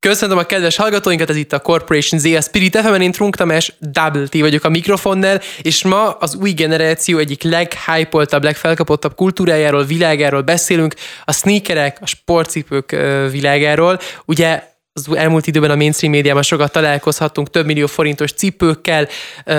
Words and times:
Köszönöm 0.00 0.38
a 0.38 0.42
kedves 0.42 0.76
hallgatóinkat, 0.76 1.30
ez 1.30 1.36
itt 1.36 1.52
a 1.52 1.58
Corporation 1.58 2.20
Z, 2.20 2.24
a 2.24 2.40
Spirit 2.40 2.76
FM, 2.76 3.00
én 3.00 3.12
Trunk 3.12 3.36
Tamás, 3.36 3.72
Double 3.78 4.26
T 4.26 4.40
vagyok 4.40 4.64
a 4.64 4.68
mikrofonnál, 4.68 5.40
és 5.62 5.84
ma 5.84 6.10
az 6.10 6.34
új 6.34 6.52
generáció 6.52 7.18
egyik 7.18 7.42
leghypoltabb, 7.42 8.42
legfelkapottabb 8.42 9.14
kultúrájáról, 9.14 9.84
világáról 9.84 10.42
beszélünk, 10.42 10.94
a 11.24 11.32
sneakerek, 11.32 11.98
a 12.00 12.06
sportcipők 12.06 12.90
világáról. 13.30 14.00
Ugye 14.24 14.62
az 15.06 15.16
elmúlt 15.16 15.46
időben 15.46 15.70
a 15.70 15.76
mainstream 15.76 16.12
médiában 16.12 16.42
sokat 16.42 16.72
találkozhattunk 16.72 17.50
több 17.50 17.66
millió 17.66 17.86
forintos 17.86 18.32
cipőkkel, 18.32 19.08
ö, 19.44 19.54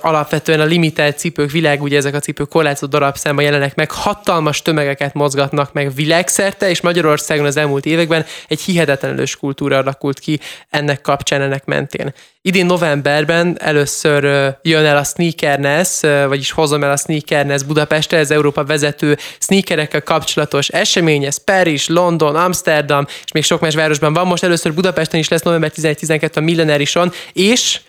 alapvetően 0.00 0.60
a 0.60 0.64
limitált 0.64 1.18
cipők 1.18 1.50
világ, 1.50 1.82
ugye 1.82 1.96
ezek 1.96 2.14
a 2.14 2.18
cipők 2.18 2.48
korlátozott 2.48 2.90
darabszámban 2.90 3.44
jelenek 3.44 3.74
meg, 3.74 3.90
hatalmas 3.90 4.62
tömegeket 4.62 5.14
mozgatnak 5.14 5.72
meg 5.72 5.94
világszerte, 5.94 6.68
és 6.68 6.80
Magyarországon 6.80 7.46
az 7.46 7.56
elmúlt 7.56 7.86
években 7.86 8.24
egy 8.48 8.60
hihetetlen 8.60 9.24
kultúra 9.40 9.76
alakult 9.76 10.18
ki 10.18 10.40
ennek 10.70 11.00
kapcsán, 11.00 11.40
ennek 11.40 11.64
mentén. 11.64 12.12
Idén 12.46 12.66
novemberben 12.66 13.56
először 13.60 14.22
jön 14.62 14.84
el 14.84 14.96
a 14.96 15.04
Sneakerness, 15.04 16.00
vagyis 16.00 16.50
hozom 16.50 16.84
el 16.84 16.90
a 16.90 16.96
Sneakerness 16.96 17.62
Budapestre, 17.62 18.18
ez 18.18 18.30
Európa 18.30 18.64
vezető 18.64 19.18
sneakerekkel 19.38 20.02
kapcsolatos 20.02 20.68
esemény, 20.68 21.24
ez 21.24 21.44
Paris, 21.44 21.86
London, 21.86 22.36
Amsterdam, 22.36 23.06
és 23.24 23.32
még 23.32 23.42
sok 23.42 23.60
más 23.60 23.74
városban 23.74 24.12
van. 24.12 24.26
Most 24.26 24.42
először 24.42 24.74
Budapesten 24.74 25.20
is 25.20 25.28
lesz 25.28 25.42
november 25.42 25.72
11-12 25.74 26.36
a 26.36 26.40
Millenarison, 26.40 27.12
és 27.32 27.80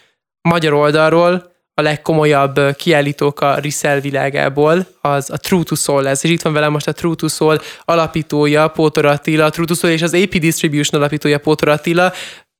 magyar 0.42 0.74
oldalról 0.74 1.52
a 1.74 1.82
legkomolyabb 1.82 2.76
kiállítók 2.76 3.42
a 3.42 3.56
resell 3.56 4.00
világából, 4.00 4.88
az 5.02 5.30
a 5.30 5.38
True 5.38 5.64
to 5.64 5.76
Soul 5.76 6.02
lesz. 6.02 6.24
És 6.24 6.30
itt 6.30 6.42
van 6.42 6.54
velem 6.54 6.72
most 6.72 6.88
a 6.88 6.94
True 6.94 7.16
to 7.16 7.28
Soul 7.28 7.60
alapítója, 7.86 8.68
Pótor 8.68 9.06
Attila, 9.06 9.46
a 9.46 9.50
True 9.50 9.66
to 9.66 9.74
Soul 9.74 9.94
és 9.94 10.02
az 10.02 10.14
AP 10.14 10.36
Distribution 10.38 11.02
alapítója, 11.02 11.38
Pótor 11.38 11.70
Attila. 11.70 12.14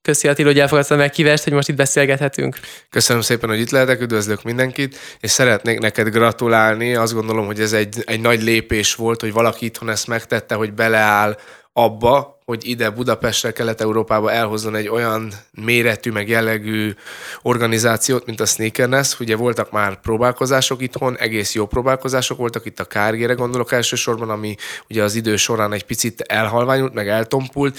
Köszi 0.08 0.28
Attila, 0.28 0.48
hogy 0.48 0.58
elfogadtad 0.58 0.98
a 0.98 1.00
meghívást, 1.00 1.44
hogy 1.44 1.52
most 1.52 1.68
itt 1.68 1.76
beszélgethetünk. 1.76 2.58
Köszönöm 2.90 3.22
szépen, 3.22 3.48
hogy 3.48 3.60
itt 3.60 3.70
lehetek, 3.70 4.00
üdvözlök 4.00 4.42
mindenkit, 4.42 4.96
és 5.20 5.30
szeretnék 5.30 5.78
neked 5.78 6.08
gratulálni. 6.08 6.94
Azt 6.94 7.12
gondolom, 7.12 7.46
hogy 7.46 7.60
ez 7.60 7.72
egy, 7.72 8.02
egy 8.06 8.20
nagy 8.20 8.42
lépés 8.42 8.94
volt, 8.94 9.20
hogy 9.20 9.32
valaki 9.32 9.64
itthon 9.64 9.90
ezt 9.90 10.06
megtette, 10.06 10.54
hogy 10.54 10.72
beleáll 10.72 11.36
abba, 11.78 12.38
hogy 12.44 12.68
ide 12.68 12.90
Budapestre, 12.90 13.52
Kelet-Európába 13.52 14.32
elhozzon 14.32 14.74
egy 14.74 14.88
olyan 14.88 15.32
méretű, 15.50 16.10
meg 16.10 16.28
jellegű 16.28 16.94
organizációt, 17.42 18.26
mint 18.26 18.40
a 18.40 18.46
Sneakerness. 18.46 19.20
Ugye 19.20 19.36
voltak 19.36 19.70
már 19.70 20.00
próbálkozások 20.00 20.82
itthon, 20.82 21.18
egész 21.18 21.54
jó 21.54 21.66
próbálkozások 21.66 22.38
voltak, 22.38 22.66
itt 22.66 22.80
a 22.80 22.84
Kárgére 22.84 23.32
gondolok 23.32 23.72
elsősorban, 23.72 24.30
ami 24.30 24.54
ugye 24.88 25.02
az 25.02 25.14
idő 25.14 25.36
során 25.36 25.72
egy 25.72 25.84
picit 25.84 26.20
elhalványult, 26.20 26.94
meg 26.94 27.08
eltompult, 27.08 27.78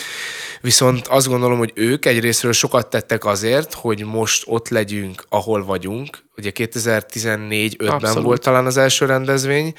viszont 0.62 1.08
azt 1.08 1.28
gondolom, 1.28 1.58
hogy 1.58 1.72
ők 1.76 2.06
egyrésztről 2.06 2.54
sokat 2.54 2.90
tettek 2.90 3.26
azért, 3.26 3.74
hogy 3.74 4.06
most 4.06 4.44
ott 4.48 4.70
legyünk, 4.70 5.26
ahol 5.30 5.66
vagyunk. 5.66 6.24
Ugye 6.38 6.52
2014-5-ben 6.56 8.24
volt 8.24 8.42
talán 8.42 8.66
az 8.66 8.78
első 8.78 9.06
rendezvény, 9.06 9.74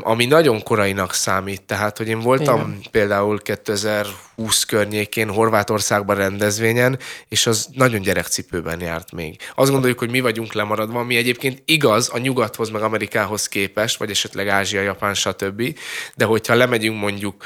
ami 0.00 0.24
nagyon 0.26 0.62
korainak 0.62 1.14
számít. 1.14 1.62
Tehát, 1.62 1.96
hogy 1.96 2.08
én 2.08 2.20
voltam 2.20 2.60
Igen. 2.60 2.80
például 2.90 3.40
2020 3.40 4.64
környékén 4.64 5.28
Horvátországban 5.28 6.16
rendezvényen, 6.16 6.98
és 7.28 7.46
az 7.46 7.68
nagyon 7.72 8.00
gyerekcipőben 8.00 8.80
járt 8.80 9.12
még. 9.12 9.36
Azt 9.54 9.70
gondoljuk, 9.70 9.98
hogy 9.98 10.10
mi 10.10 10.20
vagyunk 10.20 10.52
lemaradva, 10.52 10.98
ami 10.98 11.16
egyébként 11.16 11.62
igaz 11.64 12.10
a 12.12 12.18
nyugathoz, 12.18 12.70
meg 12.70 12.82
Amerikához 12.82 13.48
képest, 13.48 13.98
vagy 13.98 14.10
esetleg 14.10 14.48
Ázsia, 14.48 14.80
Japán, 14.80 15.14
stb. 15.14 15.78
De 16.14 16.24
hogyha 16.24 16.54
lemegyünk 16.54 17.00
mondjuk 17.00 17.44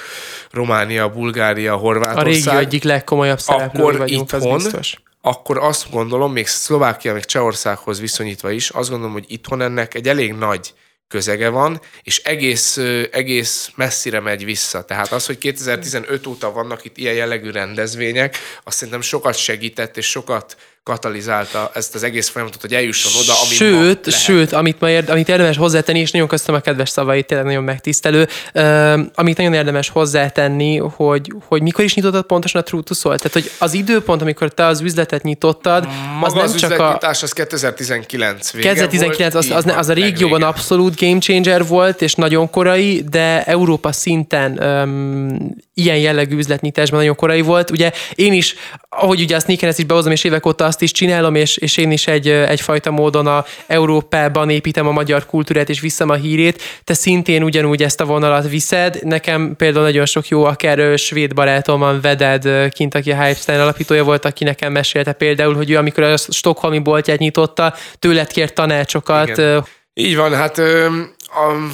Románia, 0.51 1.09
Bulgária, 1.09 1.77
Horvátország... 1.77 2.27
A 2.27 2.29
régió 2.29 2.53
egyik 2.53 2.83
legkomolyabb 2.83 3.39
akkor 3.47 3.97
vagyunk, 3.99 4.33
itthon, 4.33 4.53
az 4.53 4.63
biztos 4.63 4.97
akkor 5.27 5.59
azt 5.59 5.91
gondolom, 5.91 6.33
még 6.33 6.47
Szlovákia, 6.47 7.13
még 7.13 7.25
Csehországhoz 7.25 8.01
viszonyítva 8.01 8.51
is, 8.51 8.71
azt 8.71 8.89
gondolom, 8.89 9.13
hogy 9.13 9.25
itthon 9.27 9.61
ennek 9.61 9.95
egy 9.95 10.09
elég 10.09 10.33
nagy 10.33 10.75
közege 11.09 11.49
van, 11.49 11.81
és 12.03 12.19
egész, 12.19 12.77
egész 13.11 13.71
messzire 13.75 14.21
megy 14.21 14.45
vissza. 14.45 14.85
Tehát 14.85 15.13
az, 15.13 15.27
hogy 15.27 15.39
2015 15.39 16.27
óta 16.27 16.53
vannak 16.53 16.85
itt 16.85 16.97
ilyen 16.97 17.15
jellegű 17.15 17.51
rendezvények, 17.51 18.37
azt 18.65 18.77
szerintem 18.77 19.03
sokat 19.03 19.37
segített, 19.37 19.97
és 19.97 20.07
sokat 20.11 20.57
katalizálta 20.85 21.71
ezt 21.75 21.95
az 21.95 22.03
egész 22.03 22.29
folyamatot, 22.29 22.61
hogy 22.61 22.75
eljusson 22.75 23.13
oda, 23.23 23.33
amit 23.41 23.55
Sőt, 23.55 24.11
sőt, 24.11 24.53
amit, 24.53 24.81
ma 24.81 24.91
érd, 24.91 25.09
amit 25.09 25.29
érdemes 25.29 25.57
hozzátenni, 25.57 25.99
és 25.99 26.11
nagyon 26.11 26.29
köszönöm 26.29 26.61
a 26.61 26.63
kedves 26.63 26.89
szavait, 26.89 27.27
tényleg 27.27 27.47
nagyon 27.47 27.63
megtisztelő, 27.63 28.29
uh, 28.55 29.01
amit 29.15 29.37
nagyon 29.37 29.55
érdemes 29.55 29.89
hozzátenni, 29.89 30.77
hogy, 30.77 31.33
hogy 31.49 31.63
mikor 31.63 31.85
is 31.85 31.95
nyitottad 31.95 32.25
pontosan 32.25 32.61
a 32.61 32.65
True 32.65 32.83
to 32.83 32.95
Soul? 32.95 33.17
Tehát, 33.17 33.33
hogy 33.33 33.51
az 33.59 33.75
időpont, 33.75 34.23
amikor 34.23 34.49
te 34.49 34.67
az 34.67 34.81
üzletet 34.81 35.23
nyitottad, 35.23 35.89
Maga 36.21 36.27
az 36.27 36.33
nem 36.33 36.45
az 36.45 36.55
csak 36.55 36.79
a... 36.79 36.99
az 37.01 37.33
2019 37.33 38.53
vége 38.53 38.69
2019, 38.69 39.33
volt, 39.33 39.45
az, 39.45 39.51
az, 39.57 39.67
az, 39.67 39.77
az 39.77 39.89
a 39.89 39.93
régióban 39.93 40.43
abszolút 40.43 41.01
game 41.01 41.19
changer 41.19 41.67
volt, 41.67 42.03
és 42.03 42.15
nagyon 42.15 42.51
korai, 42.51 43.05
de 43.11 43.45
Európa 43.45 43.93
szinten 43.93 44.59
um, 44.63 45.55
ilyen 45.75 45.99
jellegű 45.99 46.37
üzletnyitásban 46.37 46.99
nagyon 46.99 47.15
korai 47.17 47.41
volt. 47.41 47.71
Ugye 47.71 47.93
én 48.15 48.33
is, 48.33 48.55
ahogy 48.89 49.21
ugye 49.21 49.37
a 49.37 49.41
sneaker 49.41 49.75
is 49.79 49.85
behozom, 49.85 50.13
és 50.13 50.25
évek 50.25 50.47
óta 50.47 50.65
azt 50.75 50.83
is 50.83 50.93
csinálom, 50.93 51.35
és, 51.35 51.57
és 51.57 51.77
én 51.77 51.91
is 51.91 52.07
egy, 52.07 52.29
egyfajta 52.29 52.91
módon 52.91 53.27
a 53.27 53.45
Európában 53.67 54.51
építem 54.51 54.87
a 54.87 54.91
magyar 54.91 55.27
kultúrát, 55.27 55.69
és 55.69 55.81
viszem 55.81 56.09
a 56.09 56.15
hírét. 56.15 56.63
Te 56.85 56.95
szintén 56.95 57.43
ugyanúgy 57.43 57.83
ezt 57.83 58.01
a 58.01 58.05
vonalat 58.05 58.49
viszed. 58.49 58.99
Nekem 59.03 59.55
például 59.57 59.85
nagyon 59.85 60.07
sok 60.07 60.29
jó, 60.29 60.45
akár 60.45 60.99
svéd 60.99 61.35
barátom 61.35 61.81
van 61.81 62.01
Veded 62.01 62.69
kint, 62.69 62.95
aki 62.95 63.11
a 63.11 63.23
Hypestein 63.23 63.61
alapítója 63.61 64.05
volt, 64.05 64.25
aki 64.25 64.45
nekem 64.45 64.73
mesélte 64.73 65.13
például, 65.13 65.55
hogy 65.55 65.71
ő 65.71 65.77
amikor 65.77 66.03
a 66.03 66.17
Stockholmi 66.17 66.79
boltját 66.79 67.19
nyitotta, 67.19 67.75
tőled 67.99 68.33
kért 68.33 68.55
tanácsokat. 68.55 69.29
Igen. 69.29 69.65
Így 69.95 70.17
van, 70.17 70.35
hát 70.35 70.61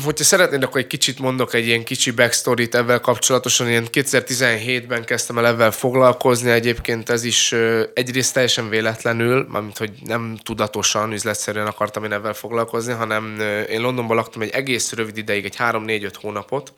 hogyha 0.05 0.25
szeretnéd, 0.25 0.63
akkor 0.63 0.81
egy 0.81 0.87
kicsit 0.87 1.19
mondok 1.19 1.55
egy 1.55 1.67
ilyen 1.67 1.85
kicsi 1.85 2.11
backstory-t 2.11 2.75
ebben 2.75 3.01
kapcsolatosan. 3.01 3.69
Én 3.69 3.87
2017-ben 3.93 5.05
kezdtem 5.05 5.39
el 5.39 5.47
ebben 5.47 5.71
foglalkozni, 5.71 6.51
egyébként 6.51 7.09
ez 7.09 7.25
is 7.25 7.53
egyrészt 7.95 8.35
teljesen 8.35 8.69
véletlenül, 8.69 9.47
mármint 9.49 9.79
hogy 9.79 9.91
nem 10.05 10.39
tudatosan, 10.43 11.13
üzletszerűen 11.13 11.67
akartam 11.67 12.05
én 12.05 12.13
ebben 12.13 12.35
foglalkozni, 12.35 12.93
hanem 12.93 13.41
én 13.71 13.81
Londonban 13.81 14.17
laktam 14.17 14.43
egy 14.43 14.51
egész 14.51 14.93
rövid 14.93 15.17
ideig, 15.17 15.45
egy 15.45 15.57
3-4-5 15.59 16.13
hónapot, 16.21 16.73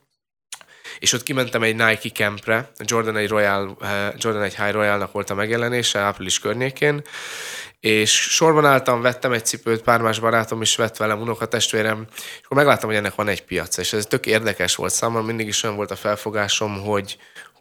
és 0.98 1.12
ott 1.12 1.22
kimentem 1.22 1.62
egy 1.62 1.76
Nike 1.76 2.08
campre, 2.08 2.70
Jordan 2.78 3.16
egy, 3.16 3.28
Royal, 3.28 3.76
Jordan 4.16 4.42
egy 4.42 4.56
High 4.56 4.72
Royalnak 4.72 5.12
volt 5.12 5.30
a 5.30 5.34
megjelenése 5.34 5.98
április 5.98 6.38
környékén, 6.38 7.02
és 7.80 8.12
sorban 8.12 8.64
álltam, 8.64 9.00
vettem 9.00 9.32
egy 9.32 9.44
cipőt, 9.44 9.82
pár 9.82 10.00
más 10.00 10.18
barátom 10.18 10.62
is 10.62 10.76
vett 10.76 10.96
velem, 10.96 11.20
unokatestvérem, 11.20 12.06
és 12.16 12.40
akkor 12.44 12.56
megláttam, 12.56 12.88
hogy 12.88 12.98
ennek 12.98 13.14
van 13.14 13.28
egy 13.28 13.44
piac, 13.44 13.76
és 13.76 13.92
ez 13.92 14.06
tök 14.06 14.26
érdekes 14.26 14.74
volt 14.74 14.92
számomra, 14.92 15.22
mindig 15.22 15.46
is 15.46 15.62
olyan 15.62 15.76
volt 15.76 15.90
a 15.90 15.96
felfogásom, 15.96 16.80
hogy, 16.80 17.16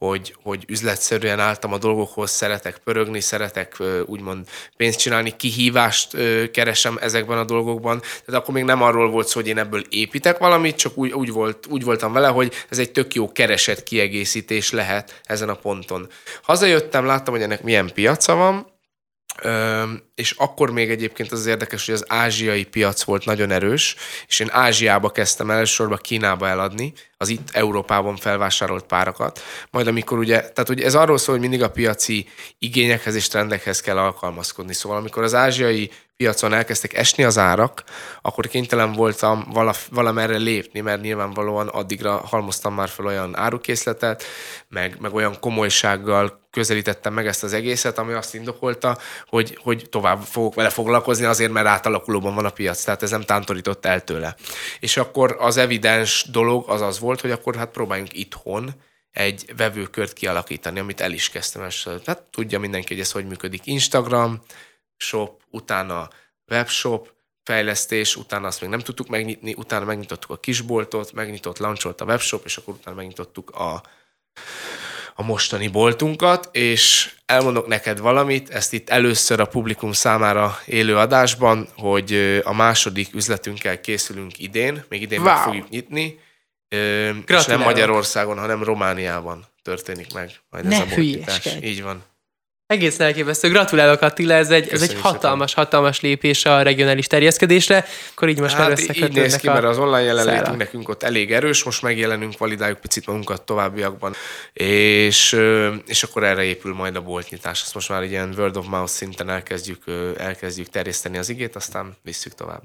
hogy, 0.07 0.35
hogy 0.43 0.65
üzletszerűen 0.67 1.39
álltam 1.39 1.73
a 1.73 1.77
dolgokhoz, 1.77 2.31
szeretek 2.31 2.77
pörögni, 2.77 3.19
szeretek 3.19 3.77
úgymond 4.05 4.47
pénzt 4.77 4.99
csinálni, 4.99 5.35
kihívást 5.35 6.17
keresem 6.51 6.97
ezekben 7.01 7.37
a 7.37 7.43
dolgokban. 7.43 7.99
Tehát 7.99 8.41
akkor 8.41 8.53
még 8.53 8.63
nem 8.63 8.81
arról 8.81 9.09
volt 9.09 9.27
szó, 9.27 9.39
hogy 9.39 9.49
én 9.49 9.57
ebből 9.57 9.83
építek 9.89 10.37
valamit, 10.37 10.75
csak 10.75 10.97
úgy, 10.97 11.11
úgy, 11.11 11.31
volt, 11.31 11.67
úgy 11.69 11.83
voltam 11.83 12.13
vele, 12.13 12.27
hogy 12.27 12.53
ez 12.69 12.79
egy 12.79 12.91
tök 12.91 13.13
jó 13.13 13.31
keresett 13.31 13.83
kiegészítés 13.83 14.71
lehet 14.71 15.21
ezen 15.23 15.49
a 15.49 15.55
ponton. 15.55 16.09
Hazajöttem, 16.41 17.05
láttam, 17.05 17.33
hogy 17.33 17.43
ennek 17.43 17.63
milyen 17.63 17.91
piaca 17.93 18.35
van, 18.35 18.71
és 20.15 20.31
akkor 20.31 20.71
még 20.71 20.89
egyébként 20.89 21.31
az, 21.31 21.45
érdekes, 21.45 21.85
hogy 21.85 21.95
az 21.95 22.05
ázsiai 22.07 22.63
piac 22.63 23.03
volt 23.03 23.25
nagyon 23.25 23.51
erős, 23.51 23.95
és 24.27 24.39
én 24.39 24.49
Ázsiába 24.51 25.09
kezdtem 25.09 25.51
elsősorban 25.51 25.99
Kínába 26.01 26.47
eladni, 26.47 26.93
az 27.17 27.29
itt 27.29 27.49
Európában 27.51 28.15
felvásárolt 28.15 28.83
párakat. 28.83 29.39
Majd 29.71 29.87
amikor 29.87 30.17
ugye, 30.17 30.39
tehát 30.39 30.69
ugye 30.69 30.85
ez 30.85 30.95
arról 30.95 31.17
szól, 31.17 31.33
hogy 31.33 31.47
mindig 31.49 31.63
a 31.63 31.71
piaci 31.71 32.27
igényekhez 32.59 33.15
és 33.15 33.27
trendekhez 33.27 33.81
kell 33.81 33.97
alkalmazkodni. 33.97 34.73
Szóval 34.73 34.97
amikor 34.97 35.23
az 35.23 35.33
ázsiai 35.33 35.91
piacon 36.21 36.53
elkezdtek 36.53 36.93
esni 36.93 37.23
az 37.23 37.37
árak, 37.37 37.83
akkor 38.21 38.47
kénytelen 38.47 38.93
voltam 38.93 39.47
vala, 39.53 39.73
valamerre 39.91 40.37
lépni, 40.37 40.79
mert 40.79 41.01
nyilvánvalóan 41.01 41.67
addigra 41.67 42.11
halmoztam 42.11 42.73
már 42.73 42.89
fel 42.89 43.05
olyan 43.05 43.37
árukészletet, 43.37 44.23
meg, 44.67 44.97
meg 44.99 45.13
olyan 45.13 45.39
komolysággal 45.39 46.47
közelítettem 46.51 47.13
meg 47.13 47.27
ezt 47.27 47.43
az 47.43 47.53
egészet, 47.53 47.97
ami 47.97 48.13
azt 48.13 48.35
indokolta, 48.35 48.97
hogy, 49.25 49.57
hogy 49.61 49.87
tovább 49.89 50.21
fogok 50.21 50.55
vele 50.55 50.69
foglalkozni 50.69 51.25
azért, 51.25 51.51
mert 51.51 51.67
átalakulóban 51.67 52.35
van 52.35 52.45
a 52.45 52.49
piac, 52.49 52.83
tehát 52.83 53.03
ez 53.03 53.09
nem 53.09 53.21
tántorított 53.21 53.85
el 53.85 54.03
tőle. 54.03 54.35
És 54.79 54.97
akkor 54.97 55.35
az 55.39 55.57
evidens 55.57 56.25
dolog 56.31 56.69
az 56.69 56.81
az 56.81 56.99
volt, 56.99 57.21
hogy 57.21 57.31
akkor 57.31 57.55
hát 57.55 57.71
próbáljunk 57.71 58.17
itthon 58.17 58.73
egy 59.11 59.45
vevőkört 59.57 60.13
kialakítani, 60.13 60.79
amit 60.79 61.01
el 61.01 61.11
is 61.11 61.29
kezdtem. 61.29 61.67
Tehát 62.03 62.23
tudja 62.31 62.59
mindenki, 62.59 62.93
hogy 62.93 63.01
ez 63.01 63.11
hogy 63.11 63.27
működik. 63.27 63.65
Instagram, 63.65 64.41
shop, 65.01 65.41
utána 65.49 66.09
webshop, 66.47 67.13
fejlesztés, 67.43 68.15
utána 68.15 68.47
azt 68.47 68.61
még 68.61 68.69
nem 68.69 68.79
tudtuk 68.79 69.07
megnyitni, 69.07 69.53
utána 69.53 69.85
megnyitottuk 69.85 70.29
a 70.29 70.37
kisboltot, 70.37 71.13
megnyitott, 71.13 71.57
launcholt 71.57 72.01
a 72.01 72.05
webshop, 72.05 72.45
és 72.45 72.57
akkor 72.57 72.73
utána 72.73 72.95
megnyitottuk 72.95 73.49
a, 73.49 73.83
a 75.15 75.23
mostani 75.23 75.67
boltunkat, 75.67 76.49
és 76.51 77.13
elmondok 77.25 77.67
neked 77.67 77.99
valamit, 77.99 78.49
ezt 78.49 78.73
itt 78.73 78.89
először 78.89 79.39
a 79.39 79.45
publikum 79.45 79.91
számára 79.91 80.59
élő 80.65 80.97
adásban, 80.97 81.67
hogy 81.77 82.41
a 82.43 82.53
második 82.53 83.13
üzletünkkel 83.13 83.81
készülünk 83.81 84.39
idén, 84.39 84.85
még 84.89 85.01
idén 85.01 85.19
wow. 85.19 85.27
meg 85.27 85.37
fogjuk 85.37 85.69
nyitni, 85.69 86.19
és 87.27 87.45
nem 87.45 87.59
Magyarországon, 87.59 88.37
hanem 88.37 88.63
Romániában 88.63 89.45
történik 89.61 90.13
meg 90.13 90.31
majd 90.49 90.65
ne 90.65 90.75
ez 90.75 90.81
a 90.81 90.85
boltítás. 90.85 91.57
Így 91.61 91.83
van. 91.83 92.03
Egész 92.71 92.99
elképesztő. 92.99 93.49
Gratulálok 93.49 94.01
Attila, 94.01 94.33
ez 94.33 94.49
egy, 94.49 94.69
ez 94.69 94.81
egy 94.81 94.93
hatalmas, 95.01 95.49
szépen. 95.49 95.63
hatalmas 95.63 96.01
lépés 96.01 96.45
a 96.45 96.61
regionális 96.61 97.07
terjeszkedésre. 97.07 97.85
Akkor 98.11 98.29
így 98.29 98.39
most 98.39 98.55
hát 98.55 98.67
már 98.67 98.79
így 98.95 99.13
néz 99.13 99.35
ki, 99.35 99.47
mert 99.47 99.63
az 99.63 99.77
online 99.77 100.01
jelenlétünk 100.01 100.57
nekünk 100.57 100.89
ott 100.89 101.03
elég 101.03 101.31
erős, 101.31 101.63
most 101.63 101.81
megjelenünk, 101.81 102.37
validáljuk 102.37 102.79
picit 102.79 103.05
magunkat 103.05 103.41
továbbiakban, 103.41 104.13
és, 104.53 105.37
és 105.85 106.03
akkor 106.03 106.23
erre 106.23 106.43
épül 106.43 106.73
majd 106.73 106.95
a 106.95 107.01
boltnyitás. 107.01 107.61
Azt 107.61 107.73
most 107.73 107.89
már 107.89 108.03
ilyen 108.03 108.33
word 108.37 108.57
of 108.57 108.65
mouth 108.67 108.91
szinten 108.91 109.29
elkezdjük, 109.29 109.83
elkezdjük 110.17 110.69
terjeszteni 110.69 111.17
az 111.17 111.29
igét, 111.29 111.55
aztán 111.55 111.97
visszük 112.03 112.33
tovább. 112.33 112.61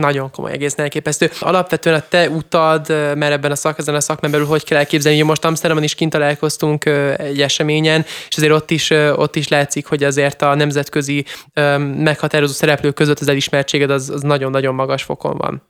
Nagyon 0.00 0.30
komoly, 0.30 0.52
egész 0.52 0.78
elképesztő. 0.78 1.30
Alapvetően 1.40 1.96
a 1.96 2.08
te 2.08 2.30
utad, 2.30 2.88
mert 2.88 3.32
ebben 3.32 3.50
a 3.50 3.54
szak, 3.54 3.78
ezen 3.78 3.94
a 3.94 4.00
szakmán 4.00 4.30
belül 4.30 4.46
hogy 4.46 4.64
kell 4.64 4.78
elképzelni, 4.78 5.18
hogy 5.18 5.26
most 5.26 5.44
Amsterdamon 5.44 5.84
is 5.84 5.94
kint 5.94 6.12
találkoztunk 6.12 6.84
egy 7.16 7.40
eseményen, 7.40 8.04
és 8.28 8.36
azért 8.36 8.52
ott 8.52 8.70
is, 8.70 8.90
ott 8.90 9.36
is 9.36 9.48
látszik, 9.48 9.86
hogy 9.86 10.04
azért 10.04 10.42
a 10.42 10.54
nemzetközi 10.54 11.24
meghatározó 11.96 12.52
szereplők 12.52 12.94
között 12.94 13.18
az 13.18 13.28
elismertséged 13.28 13.90
az, 13.90 14.10
az 14.10 14.22
nagyon-nagyon 14.22 14.74
magas 14.74 15.02
fokon 15.02 15.36
van. 15.36 15.62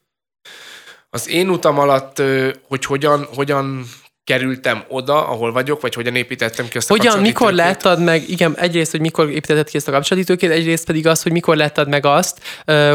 Az 1.10 1.28
én 1.28 1.48
utam 1.48 1.78
alatt, 1.78 2.22
hogy 2.68 2.84
hogyan, 2.84 3.26
hogyan 3.34 3.84
kerültem 4.26 4.84
oda, 4.88 5.28
ahol 5.28 5.52
vagyok, 5.52 5.80
vagy 5.80 5.94
hogyan 5.94 6.16
építettem 6.16 6.68
ki 6.68 6.76
azt 6.76 6.90
a 6.90 6.94
Hogyan, 6.94 7.20
mikor 7.20 7.52
láttad 7.52 8.02
meg, 8.02 8.28
igen, 8.28 8.56
egyrészt, 8.56 8.90
hogy 8.90 9.00
mikor 9.00 9.30
építetted 9.30 9.68
ki 9.68 9.76
ezt 9.76 9.88
a 9.88 9.92
kapcsolati 9.92 10.26
tőkét, 10.26 10.50
egyrészt 10.50 10.86
pedig 10.86 11.06
az, 11.06 11.22
hogy 11.22 11.32
mikor 11.32 11.56
láttad 11.56 11.88
meg 11.88 12.06
azt, 12.06 12.40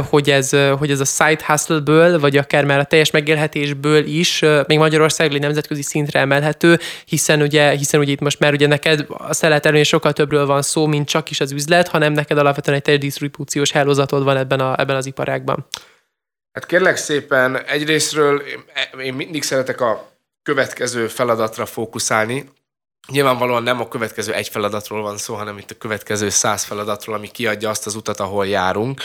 hogy 0.09 0.29
ez, 0.29 0.49
hogy 0.77 0.91
ez 0.91 0.99
a 0.99 1.05
side 1.05 1.43
hustle-ből, 1.45 2.19
vagy 2.19 2.37
akár 2.37 2.65
már 2.65 2.79
a 2.79 2.83
teljes 2.83 3.11
megélhetésből 3.11 4.05
is 4.05 4.43
még 4.67 4.77
Magyarország 4.77 5.33
egy 5.33 5.39
nemzetközi 5.39 5.81
szintre 5.81 6.19
emelhető, 6.19 6.79
hiszen 7.05 7.41
ugye, 7.41 7.69
hiszen 7.69 7.99
ugye 7.99 8.11
itt 8.11 8.19
most 8.19 8.39
már 8.39 8.53
ugye 8.53 8.67
neked 8.67 9.05
a 9.07 9.33
szelleterőnél 9.33 9.83
sokkal 9.83 10.13
többről 10.13 10.45
van 10.45 10.61
szó, 10.61 10.85
mint 10.85 11.07
csak 11.07 11.29
is 11.29 11.39
az 11.39 11.51
üzlet, 11.51 11.87
hanem 11.87 12.13
neked 12.13 12.37
alapvetően 12.37 12.77
egy 12.77 12.83
teljes 12.83 13.01
disztribúciós 13.01 13.71
hálózatod 13.71 14.23
van 14.23 14.37
ebben, 14.37 14.59
a, 14.59 14.79
ebben 14.79 14.95
az 14.95 15.05
iparágban. 15.05 15.67
Hát 16.53 16.65
kérlek 16.65 16.95
szépen, 16.95 17.63
egyrésztről 17.63 18.41
én 19.03 19.13
mindig 19.13 19.43
szeretek 19.43 19.81
a 19.81 20.10
következő 20.43 21.07
feladatra 21.07 21.65
fókuszálni. 21.65 22.49
Nyilvánvalóan 23.07 23.63
nem 23.63 23.79
a 23.79 23.87
következő 23.87 24.33
egy 24.33 24.47
feladatról 24.47 25.01
van 25.01 25.17
szó, 25.17 25.35
hanem 25.35 25.57
itt 25.57 25.71
a 25.71 25.77
következő 25.77 26.29
száz 26.29 26.63
feladatról, 26.63 27.15
ami 27.15 27.27
kiadja 27.27 27.69
azt 27.69 27.85
az 27.85 27.95
utat, 27.95 28.19
ahol 28.19 28.47
járunk. 28.47 29.01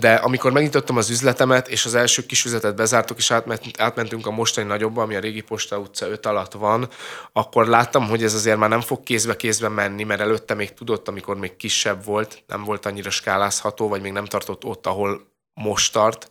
De 0.00 0.14
amikor 0.14 0.52
megnyitottam 0.52 0.96
az 0.96 1.10
üzletemet, 1.10 1.68
és 1.68 1.84
az 1.84 1.94
első 1.94 2.26
kis 2.26 2.44
üzletet 2.44 2.76
bezártuk, 2.76 3.18
és 3.18 3.30
átmentünk 3.78 4.26
a 4.26 4.30
mostani 4.30 4.66
nagyobba, 4.66 5.02
ami 5.02 5.14
a 5.14 5.20
régi 5.20 5.40
Posta 5.40 5.78
utca 5.78 6.08
5 6.08 6.26
alatt 6.26 6.52
van, 6.52 6.88
akkor 7.32 7.66
láttam, 7.66 8.08
hogy 8.08 8.22
ez 8.22 8.34
azért 8.34 8.58
már 8.58 8.68
nem 8.68 8.80
fog 8.80 9.02
kézbe 9.02 9.36
kézbe 9.36 9.68
menni, 9.68 10.04
mert 10.04 10.20
előtte 10.20 10.54
még 10.54 10.74
tudott, 10.74 11.08
amikor 11.08 11.36
még 11.36 11.56
kisebb 11.56 12.04
volt, 12.04 12.42
nem 12.46 12.64
volt 12.64 12.86
annyira 12.86 13.10
skálázható, 13.10 13.88
vagy 13.88 14.00
még 14.00 14.12
nem 14.12 14.24
tartott 14.24 14.64
ott, 14.64 14.86
ahol 14.86 15.32
most 15.54 15.92
tart 15.92 16.28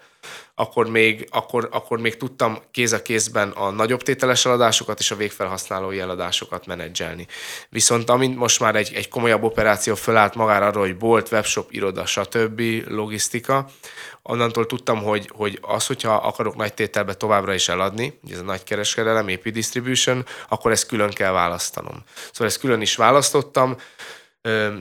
akkor 0.60 0.90
még, 0.90 1.28
akkor, 1.32 1.68
akkor 1.72 2.00
még 2.00 2.18
tudtam 2.18 2.58
kéz 2.72 2.94
a 2.94 3.02
kézben 3.02 3.50
a 3.50 3.70
nagyobb 3.70 4.02
tételes 4.02 4.46
eladásokat 4.46 5.00
és 5.00 5.12
a 5.12 5.16
végfelhasználói 5.16 6.00
eladásokat 6.00 6.66
menedzselni. 6.66 7.28
Viszont 7.70 8.10
amint 8.10 8.38
most 8.38 8.60
már 8.60 8.76
egy, 8.76 8.92
egy 8.94 9.10
komolyabb 9.10 9.44
operáció 9.44 9.96
fölállt 9.96 10.36
magára 10.36 10.66
arra, 10.66 10.80
hogy 10.80 10.98
bolt, 10.98 11.32
webshop, 11.32 11.72
iroda, 11.72 12.06
stb. 12.06 12.62
logisztika, 12.88 13.68
onnantól 14.22 14.66
tudtam, 14.66 15.04
hogy, 15.04 15.30
hogy 15.34 15.60
az, 15.62 15.88
hogyha 15.88 16.14
akarok 16.14 16.56
nagy 16.56 16.74
tételbe 16.74 17.14
továbbra 17.14 17.54
is 17.54 17.70
eladni, 17.70 18.20
ez 18.32 18.40
a 18.40 18.44
nagy 18.44 18.64
kereskedelem, 18.64 19.28
AP 19.28 19.50
Distribution, 19.50 20.26
akkor 20.50 20.72
ezt 20.72 20.88
külön 20.88 21.12
kell 21.12 21.32
választanom. 21.32 22.04
Szóval 22.32 22.48
ezt 22.48 22.60
külön 22.60 22.82
is 22.82 22.96
választottam, 22.96 23.76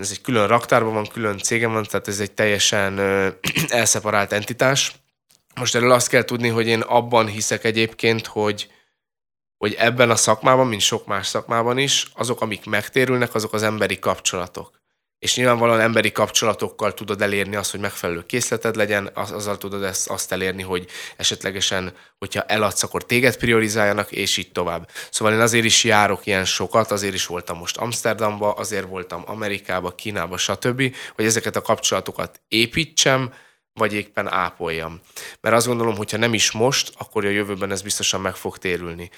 ez 0.00 0.10
egy 0.10 0.20
külön 0.20 0.46
raktárban 0.46 0.94
van, 0.94 1.06
külön 1.06 1.38
cégem 1.38 1.72
van, 1.72 1.84
tehát 1.84 2.08
ez 2.08 2.20
egy 2.20 2.32
teljesen 2.32 2.98
elszeparált 3.68 4.32
entitás, 4.32 4.92
most 5.60 5.74
erről 5.74 5.92
azt 5.92 6.08
kell 6.08 6.24
tudni, 6.24 6.48
hogy 6.48 6.66
én 6.66 6.80
abban 6.80 7.26
hiszek 7.26 7.64
egyébként, 7.64 8.26
hogy, 8.26 8.70
hogy 9.56 9.74
ebben 9.78 10.10
a 10.10 10.16
szakmában, 10.16 10.66
mint 10.66 10.80
sok 10.80 11.06
más 11.06 11.26
szakmában 11.26 11.78
is, 11.78 12.06
azok, 12.14 12.40
amik 12.40 12.64
megtérülnek, 12.64 13.34
azok 13.34 13.52
az 13.52 13.62
emberi 13.62 13.98
kapcsolatok. 13.98 14.74
És 15.18 15.36
nyilvánvalóan 15.36 15.80
emberi 15.80 16.12
kapcsolatokkal 16.12 16.94
tudod 16.94 17.22
elérni 17.22 17.56
azt, 17.56 17.70
hogy 17.70 17.80
megfelelő 17.80 18.26
készleted 18.26 18.76
legyen, 18.76 19.10
az, 19.14 19.30
azzal 19.30 19.58
tudod 19.58 19.82
ezt, 19.82 20.08
azt 20.08 20.32
elérni, 20.32 20.62
hogy 20.62 20.86
esetlegesen, 21.16 21.92
hogyha 22.18 22.42
eladsz, 22.42 22.82
akkor 22.82 23.04
téged 23.04 23.36
priorizáljanak, 23.36 24.12
és 24.12 24.36
így 24.36 24.52
tovább. 24.52 24.90
Szóval 25.10 25.34
én 25.34 25.40
azért 25.40 25.64
is 25.64 25.84
járok 25.84 26.26
ilyen 26.26 26.44
sokat, 26.44 26.90
azért 26.90 27.14
is 27.14 27.26
voltam 27.26 27.58
most 27.58 27.76
Amsterdamba, 27.76 28.52
azért 28.52 28.88
voltam 28.88 29.22
Amerikába, 29.26 29.94
Kínába, 29.94 30.36
stb., 30.36 30.94
hogy 31.14 31.24
ezeket 31.24 31.56
a 31.56 31.62
kapcsolatokat 31.62 32.40
építsem, 32.48 33.32
vagy 33.76 33.92
éppen 33.92 34.32
ápoljam. 34.32 35.00
Mert 35.40 35.54
azt 35.54 35.66
gondolom, 35.66 35.96
hogyha 35.96 36.16
nem 36.16 36.34
is 36.34 36.50
most, 36.50 36.92
akkor 36.98 37.24
a 37.24 37.28
jövőben 37.28 37.70
ez 37.70 37.82
biztosan 37.82 38.20
meg 38.20 38.34
fog 38.34 38.58
térülni. 38.58 39.10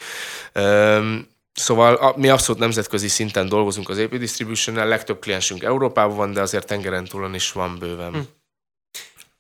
Szóval 1.53 1.95
a, 1.95 2.15
mi 2.17 2.29
abszolút 2.29 2.61
nemzetközi 2.61 3.09
szinten 3.09 3.49
dolgozunk 3.49 3.89
az 3.89 3.99
AP 3.99 4.15
Distribution-nel, 4.15 4.89
legtöbb 4.89 5.19
kliensünk 5.19 5.63
Európában 5.63 6.17
van, 6.17 6.33
de 6.33 6.41
azért 6.41 6.67
tengeren 6.67 7.05
túlon 7.05 7.35
is 7.35 7.53
van 7.53 7.79
bőven. 7.79 8.13
Hm 8.13 8.19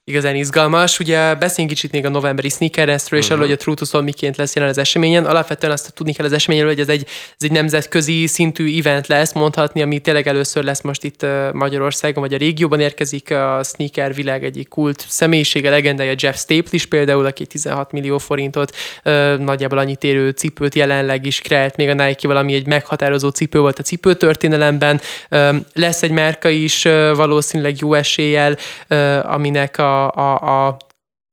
igazán 0.09 0.37
izgalmas. 0.37 0.99
Ugye 0.99 1.35
beszéljünk 1.35 1.77
kicsit 1.77 1.93
még 1.93 2.05
a 2.05 2.09
novemberi 2.09 2.49
sneakerestről, 2.49 3.19
és 3.19 3.25
uh-huh. 3.25 3.41
arról, 3.41 3.57
hogy 3.57 3.77
a 3.81 3.85
Soul 3.85 4.03
miként 4.03 4.37
lesz 4.37 4.55
jelen 4.55 4.71
az 4.71 4.79
eseményen. 4.79 5.25
Alapvetően 5.25 5.73
azt 5.73 5.93
tudni 5.95 6.13
kell 6.13 6.27
az 6.27 6.33
eseményről, 6.33 6.69
hogy 6.69 6.81
ez 6.81 6.89
egy, 6.89 7.03
ez 7.07 7.45
egy 7.45 7.51
nemzetközi 7.51 8.27
szintű 8.27 8.79
event 8.79 9.07
lesz, 9.07 9.33
mondhatni, 9.33 9.83
ami 9.83 9.99
tényleg 9.99 10.27
először 10.27 10.65
lesz 10.65 10.81
most 10.81 11.05
itt 11.05 11.27
Magyarországon, 11.53 12.23
vagy 12.23 12.35
a 12.35 12.37
régióban 12.37 12.81
érkezik 12.81 13.31
a 13.31 13.61
sneaker 13.65 14.15
világ 14.15 14.45
egyik 14.45 14.69
kult 14.69 15.05
személyisége, 15.09 15.71
legendája 15.71 16.15
Jeff 16.19 16.37
Staple 16.37 16.71
is 16.71 16.87
például, 16.87 17.27
aki 17.27 17.47
16 17.47 17.93
millió 17.93 18.19
forintot 18.19 18.77
nagyjából 19.39 19.79
annyit 19.79 20.05
érő 20.05 20.31
cipőt 20.31 20.75
jelenleg 20.75 21.27
is 21.27 21.41
kreált, 21.41 21.77
még 21.77 21.89
a 21.89 21.95
Nike 21.95 22.29
valami 22.29 22.55
egy 22.55 22.67
meghatározó 22.67 23.29
cipő 23.29 23.61
volt 23.61 23.79
a 23.79 23.83
cipőtörténelemben. 23.83 25.01
Lesz 25.73 26.03
egy 26.03 26.11
márka 26.11 26.49
is 26.49 26.83
valószínűleg 27.15 27.77
jó 27.81 27.95
eséllyel, 27.95 28.57
aminek 29.23 29.79
a 29.79 29.98
a, 30.07 30.67
a 30.67 30.77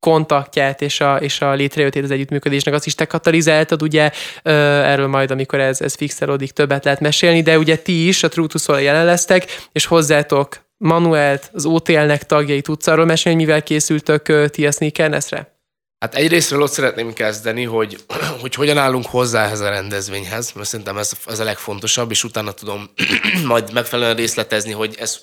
kontaktját 0.00 0.82
és 0.82 1.00
a, 1.00 1.16
és 1.16 1.40
a 1.40 1.52
létrejöttét 1.52 2.04
az 2.04 2.10
együttműködésnek, 2.10 2.74
azt 2.74 2.86
is 2.86 2.94
te 2.94 3.04
katalizáltad, 3.04 3.82
ugye 3.82 4.10
erről 4.42 5.06
majd, 5.06 5.30
amikor 5.30 5.60
ez, 5.60 5.80
ez 5.80 5.94
fixelódik, 5.94 6.50
többet 6.50 6.84
lehet 6.84 7.00
mesélni, 7.00 7.42
de 7.42 7.58
ugye 7.58 7.76
ti 7.76 8.06
is 8.06 8.22
a 8.22 8.28
True 8.28 8.46
to 8.46 8.78
jelen 8.78 9.04
lesztek, 9.04 9.68
és 9.72 9.86
hozzátok 9.86 10.64
Manuelt, 10.78 11.50
az 11.52 11.66
OTL-nek 11.66 12.26
tagjai 12.26 12.60
tudsz 12.60 12.86
arról 12.86 13.04
mesélni, 13.04 13.38
hogy 13.38 13.46
mivel 13.46 13.62
készültök 13.62 14.50
ti 14.50 14.66
a 14.66 14.70
Sneakernessre? 14.70 15.54
Hát 15.98 16.14
egyrésztről 16.14 16.62
ott 16.62 16.70
szeretném 16.70 17.12
kezdeni, 17.12 17.64
hogy, 17.64 18.04
hogy 18.42 18.54
hogyan 18.54 18.78
állunk 18.78 19.06
hozzá 19.06 19.44
ehhez 19.44 19.60
a 19.60 19.68
rendezvényhez, 19.68 20.52
mert 20.52 20.68
szerintem 20.68 20.98
ez, 20.98 21.12
ez 21.26 21.38
a 21.38 21.44
legfontosabb, 21.44 22.10
és 22.10 22.24
utána 22.24 22.52
tudom 22.52 22.90
majd 23.46 23.72
megfelelően 23.72 24.16
részletezni, 24.16 24.72
hogy 24.72 24.96
ez 24.98 25.20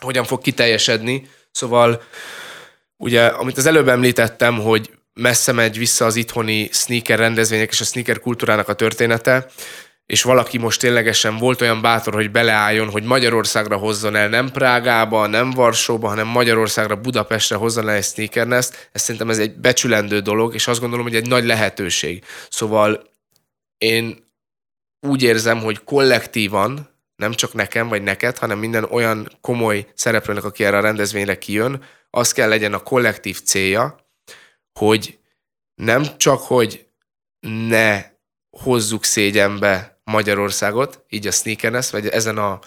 hogyan 0.00 0.24
fog 0.24 0.40
kiteljesedni. 0.40 1.30
Szóval 1.50 2.02
Ugye, 3.02 3.26
amit 3.26 3.56
az 3.56 3.66
előbb 3.66 3.88
említettem, 3.88 4.58
hogy 4.58 4.90
messze 5.14 5.52
megy 5.52 5.78
vissza 5.78 6.04
az 6.04 6.16
itthoni 6.16 6.68
sneaker 6.72 7.18
rendezvények 7.18 7.70
és 7.70 7.80
a 7.80 7.84
sneaker 7.84 8.20
kultúrának 8.20 8.68
a 8.68 8.74
története, 8.74 9.46
és 10.06 10.22
valaki 10.22 10.58
most 10.58 10.80
ténylegesen 10.80 11.36
volt 11.36 11.60
olyan 11.60 11.80
bátor, 11.80 12.14
hogy 12.14 12.30
beleálljon, 12.30 12.90
hogy 12.90 13.02
Magyarországra 13.02 13.76
hozzon 13.76 14.16
el, 14.16 14.28
nem 14.28 14.50
Prágába, 14.50 15.26
nem 15.26 15.50
Varsóba, 15.50 16.08
hanem 16.08 16.26
Magyarországra, 16.26 16.96
Budapestre 16.96 17.56
hozzon 17.56 17.88
el 17.88 17.94
egy 17.94 18.04
sneakernest, 18.04 18.88
ez 18.92 19.02
szerintem 19.02 19.30
ez 19.30 19.38
egy 19.38 19.56
becsülendő 19.56 20.20
dolog, 20.20 20.54
és 20.54 20.66
azt 20.66 20.80
gondolom, 20.80 21.04
hogy 21.04 21.16
egy 21.16 21.28
nagy 21.28 21.44
lehetőség. 21.44 22.24
Szóval 22.50 23.02
én 23.78 24.24
úgy 25.00 25.22
érzem, 25.22 25.58
hogy 25.58 25.84
kollektívan, 25.84 26.91
nem 27.22 27.32
csak 27.32 27.52
nekem 27.52 27.88
vagy 27.88 28.02
neked, 28.02 28.38
hanem 28.38 28.58
minden 28.58 28.84
olyan 28.84 29.28
komoly 29.40 29.86
szereplőnek, 29.94 30.44
aki 30.44 30.64
erre 30.64 30.76
a 30.76 30.80
rendezvényre 30.80 31.38
kijön, 31.38 31.82
az 32.10 32.32
kell 32.32 32.48
legyen 32.48 32.72
a 32.72 32.82
kollektív 32.82 33.42
célja, 33.42 33.96
hogy 34.78 35.18
nem 35.74 36.16
csak, 36.16 36.40
hogy 36.40 36.86
ne 37.68 38.04
hozzuk 38.50 39.04
szégyenbe 39.04 40.00
Magyarországot, 40.04 41.04
így 41.08 41.26
a 41.26 41.30
sneakerness, 41.30 41.90
vagy 41.90 42.06
ezen 42.08 42.38
a, 42.38 42.58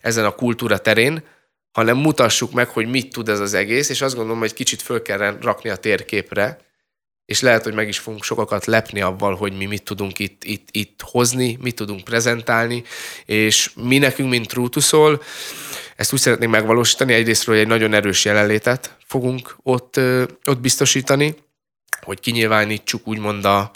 ezen 0.00 0.24
a 0.24 0.34
kultúra 0.34 0.78
terén, 0.78 1.24
hanem 1.72 1.96
mutassuk 1.96 2.52
meg, 2.52 2.68
hogy 2.68 2.86
mit 2.86 3.12
tud 3.12 3.28
ez 3.28 3.40
az 3.40 3.54
egész, 3.54 3.88
és 3.88 4.00
azt 4.00 4.14
gondolom, 4.14 4.40
hogy 4.40 4.52
kicsit 4.52 4.82
föl 4.82 5.02
kell 5.02 5.38
rakni 5.40 5.70
a 5.70 5.76
térképre, 5.76 6.58
és 7.30 7.40
lehet, 7.40 7.64
hogy 7.64 7.74
meg 7.74 7.88
is 7.88 7.98
fogunk 7.98 8.24
sokakat 8.24 8.64
lepni 8.64 9.00
avval, 9.00 9.34
hogy 9.34 9.56
mi 9.56 9.64
mit 9.64 9.82
tudunk 9.82 10.18
itt, 10.18 10.44
itt, 10.44 10.68
itt 10.70 11.00
hozni, 11.02 11.58
mit 11.60 11.74
tudunk 11.74 12.04
prezentálni, 12.04 12.82
és 13.24 13.70
mi 13.74 13.98
nekünk, 13.98 14.30
mint 14.30 14.48
True 14.48 15.18
ezt 15.96 16.12
úgy 16.12 16.18
szeretnénk 16.18 16.52
megvalósítani, 16.52 17.12
egyrésztről 17.12 17.56
egy 17.56 17.66
nagyon 17.66 17.94
erős 17.94 18.24
jelenlétet 18.24 18.96
fogunk 19.06 19.56
ott, 19.62 20.00
ott 20.44 20.60
biztosítani, 20.60 21.34
hogy 22.00 22.20
kinyilvánítsuk 22.20 23.08
úgymond 23.08 23.44
a, 23.44 23.70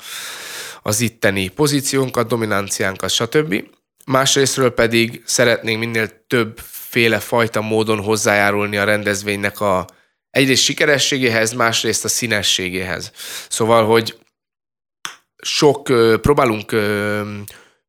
az 0.82 1.00
itteni 1.00 1.48
pozíciónkat, 1.48 2.28
dominanciánkat, 2.28 3.10
stb. 3.10 3.64
Másrésztről 4.06 4.70
pedig 4.70 5.22
szeretnénk 5.26 5.78
minél 5.78 6.26
többféle 6.26 7.18
fajta 7.18 7.60
módon 7.60 8.00
hozzájárulni 8.00 8.76
a 8.76 8.84
rendezvénynek 8.84 9.60
a 9.60 9.86
egyrészt 10.34 10.62
sikerességéhez, 10.62 11.52
másrészt 11.52 12.04
a 12.04 12.08
színességéhez. 12.08 13.10
Szóval, 13.48 13.84
hogy 13.86 14.18
sok, 15.42 15.82
próbálunk 16.20 16.70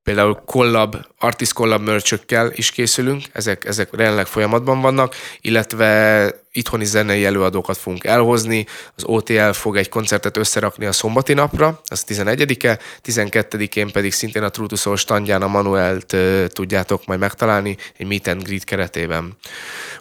például 0.04 0.42
collab, 0.46 0.96
artist 1.20 1.54
collab 1.54 1.82
merchökkel 1.82 2.52
is 2.56 2.72
készülünk, 2.72 3.24
ezek, 3.32 3.66
ezek 3.66 3.90
jelenleg 3.98 4.26
folyamatban 4.26 4.82
vannak, 4.82 5.16
illetve 5.42 6.44
itthoni 6.56 6.86
zenei 6.86 7.26
előadókat 7.26 7.78
fogunk 7.78 8.04
elhozni, 8.04 8.66
az 8.96 9.04
OTL 9.06 9.50
fog 9.50 9.78
egy 9.78 9.90
koncertet 9.90 10.38
összerakni 10.38 10.86
a 10.86 10.92
szombati 10.92 11.34
napra, 11.34 11.82
az 11.86 12.04
11-e, 12.08 12.80
12-én 13.06 13.92
pedig 13.92 14.14
szintén 14.14 14.44
a 14.44 14.50
Trutuszol 14.50 14.98
standján 14.98 15.42
a 15.42 15.48
Manuelt 15.48 16.16
tudjátok 16.48 17.06
majd 17.06 17.20
megtalálni 17.20 17.78
egy 17.98 18.08
meet 18.08 18.28
and 18.28 18.44
greet 18.44 18.64
keretében. 18.64 19.38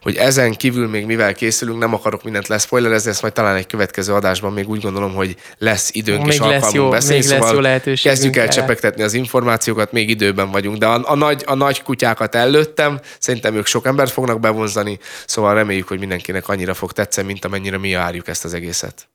Hogy 0.01 0.17
ezen 0.17 0.53
kívül 0.53 0.89
még 0.89 1.07
mivel 1.07 1.35
készülünk, 1.35 1.79
nem 1.79 1.95
akarok 1.95 2.25
mindent 2.25 2.49
leszpoilerezni, 2.49 3.11
ezt 3.11 3.23
majd 3.23 3.35
talán 3.35 3.57
egy 3.57 3.67
következő 3.67 4.13
adásban 4.13 4.53
még 4.53 4.69
úgy 4.69 4.81
gondolom, 4.81 5.15
hogy 5.15 5.37
lesz 5.59 5.91
időnk 5.93 6.23
még 6.23 6.33
és 6.33 6.39
alkalmunk 6.39 6.91
beszélni, 6.91 7.27
még 7.27 7.39
szóval 7.39 7.63
lesz 7.63 7.85
jó 7.85 7.93
kezdjük 8.03 8.37
el 8.37 8.49
csepegtetni 8.49 9.03
az 9.03 9.13
információkat, 9.13 9.93
még 9.93 10.09
időben 10.09 10.51
vagyunk, 10.51 10.77
de 10.77 10.87
a, 11.15 11.17
nagy, 11.17 11.43
a 11.47 11.55
nagy 11.55 11.83
kutyákat 11.83 12.35
előttem, 12.35 13.01
szerintem 13.19 13.55
ők 13.55 13.67
sok 13.67 13.87
embert 13.87 14.11
fognak 14.11 14.41
bevonzani, 14.41 14.99
szóval 15.27 15.55
reméljük, 15.55 15.89
hogy 15.89 15.99
mindenkinek 15.99 16.49
annyira 16.49 16.75
fog 16.75 16.93
tetszeni, 16.93 17.27
mint 17.27 17.45
amennyire 17.45 17.79
mi 17.79 17.95
várjuk 17.95 18.29
ezt 18.29 18.45
az 18.45 18.55
egészet. 18.55 19.09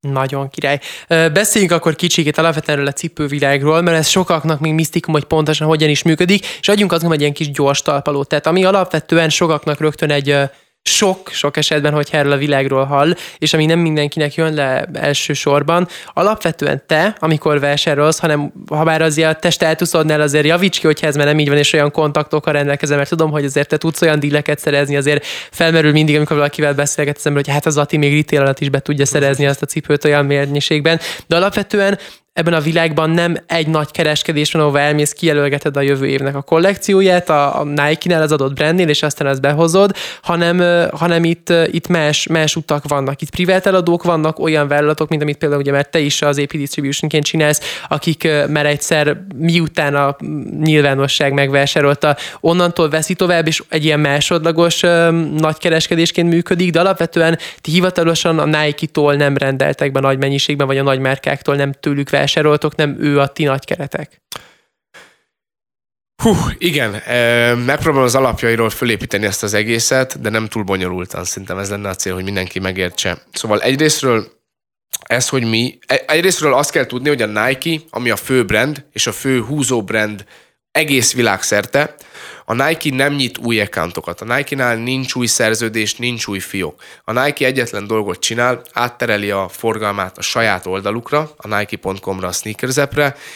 Nagyon 0.00 0.50
király. 0.50 0.80
Beszéljünk 1.08 1.72
akkor 1.72 1.94
kicsikét 1.94 2.38
alapvetően 2.38 2.78
erről 2.78 2.90
a 2.90 2.92
cipővilágról, 2.92 3.80
mert 3.80 3.96
ez 3.96 4.08
sokaknak 4.08 4.60
még 4.60 4.72
misztikum, 4.72 5.14
hogy 5.14 5.24
pontosan 5.24 5.66
hogyan 5.66 5.88
is 5.88 6.02
működik, 6.02 6.46
és 6.60 6.68
adjunk 6.68 6.92
azon 6.92 7.12
egy 7.12 7.20
ilyen 7.20 7.32
kis 7.32 7.50
gyors 7.50 7.82
talpalót. 7.82 8.28
Tehát 8.28 8.46
ami 8.46 8.64
alapvetően 8.64 9.28
sokaknak 9.28 9.80
rögtön 9.80 10.10
egy 10.10 10.38
sok, 10.88 11.28
sok 11.32 11.56
esetben, 11.56 11.92
hogy 11.92 12.08
erről 12.10 12.32
a 12.32 12.36
világról 12.36 12.84
hall, 12.84 13.14
és 13.38 13.54
ami 13.54 13.66
nem 13.66 13.78
mindenkinek 13.78 14.34
jön 14.34 14.54
le 14.54 14.88
elsősorban, 14.92 15.88
alapvetően 16.12 16.82
te, 16.86 17.16
amikor 17.18 17.60
vásárolsz, 17.60 18.18
hanem 18.18 18.52
ha 18.68 18.84
bár 18.84 19.02
azért 19.02 19.30
a 19.30 19.38
te 19.38 19.50
státuszodnál 19.50 20.20
azért 20.20 20.46
javíts 20.46 20.78
ki, 20.78 20.86
hogyha 20.86 21.06
ez 21.06 21.16
már 21.16 21.26
nem 21.26 21.38
így 21.38 21.48
van, 21.48 21.58
és 21.58 21.72
olyan 21.72 21.90
kontaktokkal 21.90 22.52
rendelkezem, 22.52 22.96
mert 22.96 23.08
tudom, 23.08 23.30
hogy 23.30 23.44
azért 23.44 23.68
te 23.68 23.76
tudsz 23.76 24.02
olyan 24.02 24.20
díleket 24.20 24.58
szerezni, 24.58 24.96
azért 24.96 25.26
felmerül 25.50 25.92
mindig, 25.92 26.16
amikor 26.16 26.36
valakivel 26.36 26.74
beszélgetsz, 26.74 27.24
hogy 27.24 27.48
hát 27.48 27.66
az 27.66 27.76
Ati 27.76 27.96
még 27.96 28.16
retail 28.16 28.42
alatt 28.42 28.60
is 28.60 28.68
be 28.68 28.80
tudja 28.80 29.06
szerezni 29.06 29.46
azt 29.46 29.62
a 29.62 29.66
cipőt 29.66 30.04
olyan 30.04 30.26
mennyiségben, 30.26 31.00
de 31.26 31.36
alapvetően 31.36 31.98
ebben 32.36 32.54
a 32.54 32.60
világban 32.60 33.10
nem 33.10 33.36
egy 33.46 33.68
nagy 33.68 33.90
kereskedés 33.90 34.52
van, 34.52 34.62
ahol 34.62 34.78
elmész, 34.78 35.12
kijelölgeted 35.12 35.76
a 35.76 35.80
jövő 35.80 36.06
évnek 36.06 36.36
a 36.36 36.42
kollekcióját 36.42 37.30
a, 37.30 37.60
a 37.60 37.64
Nike-nál 37.64 38.22
az 38.22 38.32
adott 38.32 38.54
brandnél, 38.54 38.88
és 38.88 39.02
aztán 39.02 39.28
ezt 39.28 39.40
behozod, 39.40 39.96
hanem, 40.22 40.88
hanem 40.92 41.24
itt, 41.24 41.52
itt 41.70 41.88
más, 41.88 42.26
más 42.26 42.56
utak 42.56 42.88
vannak. 42.88 43.22
Itt 43.22 43.30
privát 43.30 43.66
eladók 43.66 44.02
vannak, 44.02 44.38
olyan 44.38 44.68
vállalatok, 44.68 45.08
mint 45.08 45.22
amit 45.22 45.36
például 45.36 45.60
ugye, 45.60 45.72
mert 45.72 45.90
te 45.90 45.98
is 45.98 46.22
az 46.22 46.38
AP 46.38 46.50
Distribution-ként 46.50 47.24
csinálsz, 47.24 47.60
akik 47.88 48.28
már 48.48 48.66
egyszer 48.66 49.16
miután 49.36 49.94
a 49.94 50.16
nyilvánosság 50.60 51.32
megvásárolta, 51.32 52.16
onnantól 52.40 52.88
veszi 52.88 53.14
tovább, 53.14 53.46
és 53.46 53.62
egy 53.68 53.84
ilyen 53.84 54.00
másodlagos 54.00 54.80
nagy 55.36 55.58
kereskedésként 55.58 56.28
működik, 56.28 56.70
de 56.70 56.80
alapvetően 56.80 57.38
ti 57.60 57.70
hivatalosan 57.70 58.38
a 58.38 58.44
Nike-tól 58.44 59.14
nem 59.14 59.36
rendeltek 59.36 59.92
be 59.92 60.00
nagy 60.00 60.18
mennyiségben, 60.18 60.66
vagy 60.66 60.78
a 60.78 60.82
nagy 60.82 60.98
márkáktól 60.98 61.54
nem 61.54 61.72
tőlük 61.80 62.10
vásároltok, 62.26 62.74
nem 62.74 62.96
ő 63.00 63.20
a 63.20 63.26
ti 63.26 63.44
nagy 63.44 63.64
keretek. 63.64 64.22
Hú, 66.22 66.34
igen, 66.58 66.90
megpróbálom 67.58 68.06
az 68.06 68.14
alapjairól 68.14 68.70
fölépíteni 68.70 69.26
ezt 69.26 69.42
az 69.42 69.54
egészet, 69.54 70.20
de 70.20 70.28
nem 70.28 70.46
túl 70.46 70.62
bonyolultan. 70.62 71.24
Szerintem 71.24 71.58
ez 71.58 71.70
lenne 71.70 71.88
a 71.88 71.94
cél, 71.94 72.14
hogy 72.14 72.24
mindenki 72.24 72.58
megértse. 72.58 73.22
Szóval 73.32 73.60
egyrésztről 73.60 74.34
ez, 75.06 75.28
hogy 75.28 75.44
mi, 75.44 75.78
e, 75.86 76.02
egyrésztről 76.06 76.54
azt 76.54 76.70
kell 76.70 76.86
tudni, 76.86 77.08
hogy 77.08 77.22
a 77.22 77.26
Nike, 77.26 77.84
ami 77.90 78.10
a 78.10 78.16
fő 78.16 78.44
brand, 78.44 78.84
és 78.92 79.06
a 79.06 79.12
fő 79.12 79.40
húzó 79.40 79.82
brand 79.82 80.24
egész 80.70 81.14
világszerte, 81.14 81.94
a 82.48 82.54
Nike 82.54 82.94
nem 82.94 83.14
nyit 83.14 83.38
új 83.38 83.60
accountokat. 83.60 84.20
A 84.20 84.34
Nike-nál 84.34 84.76
nincs 84.76 85.14
új 85.14 85.26
szerződés, 85.26 85.94
nincs 85.94 86.26
új 86.26 86.38
fiók. 86.38 86.82
A 87.04 87.12
Nike 87.12 87.46
egyetlen 87.46 87.86
dolgot 87.86 88.18
csinál, 88.18 88.62
áttereli 88.72 89.30
a 89.30 89.48
forgalmát 89.48 90.18
a 90.18 90.22
saját 90.22 90.66
oldalukra, 90.66 91.30
a 91.36 91.56
nike.com-ra, 91.56 92.28
a 92.28 92.32
sneakers 92.32 92.76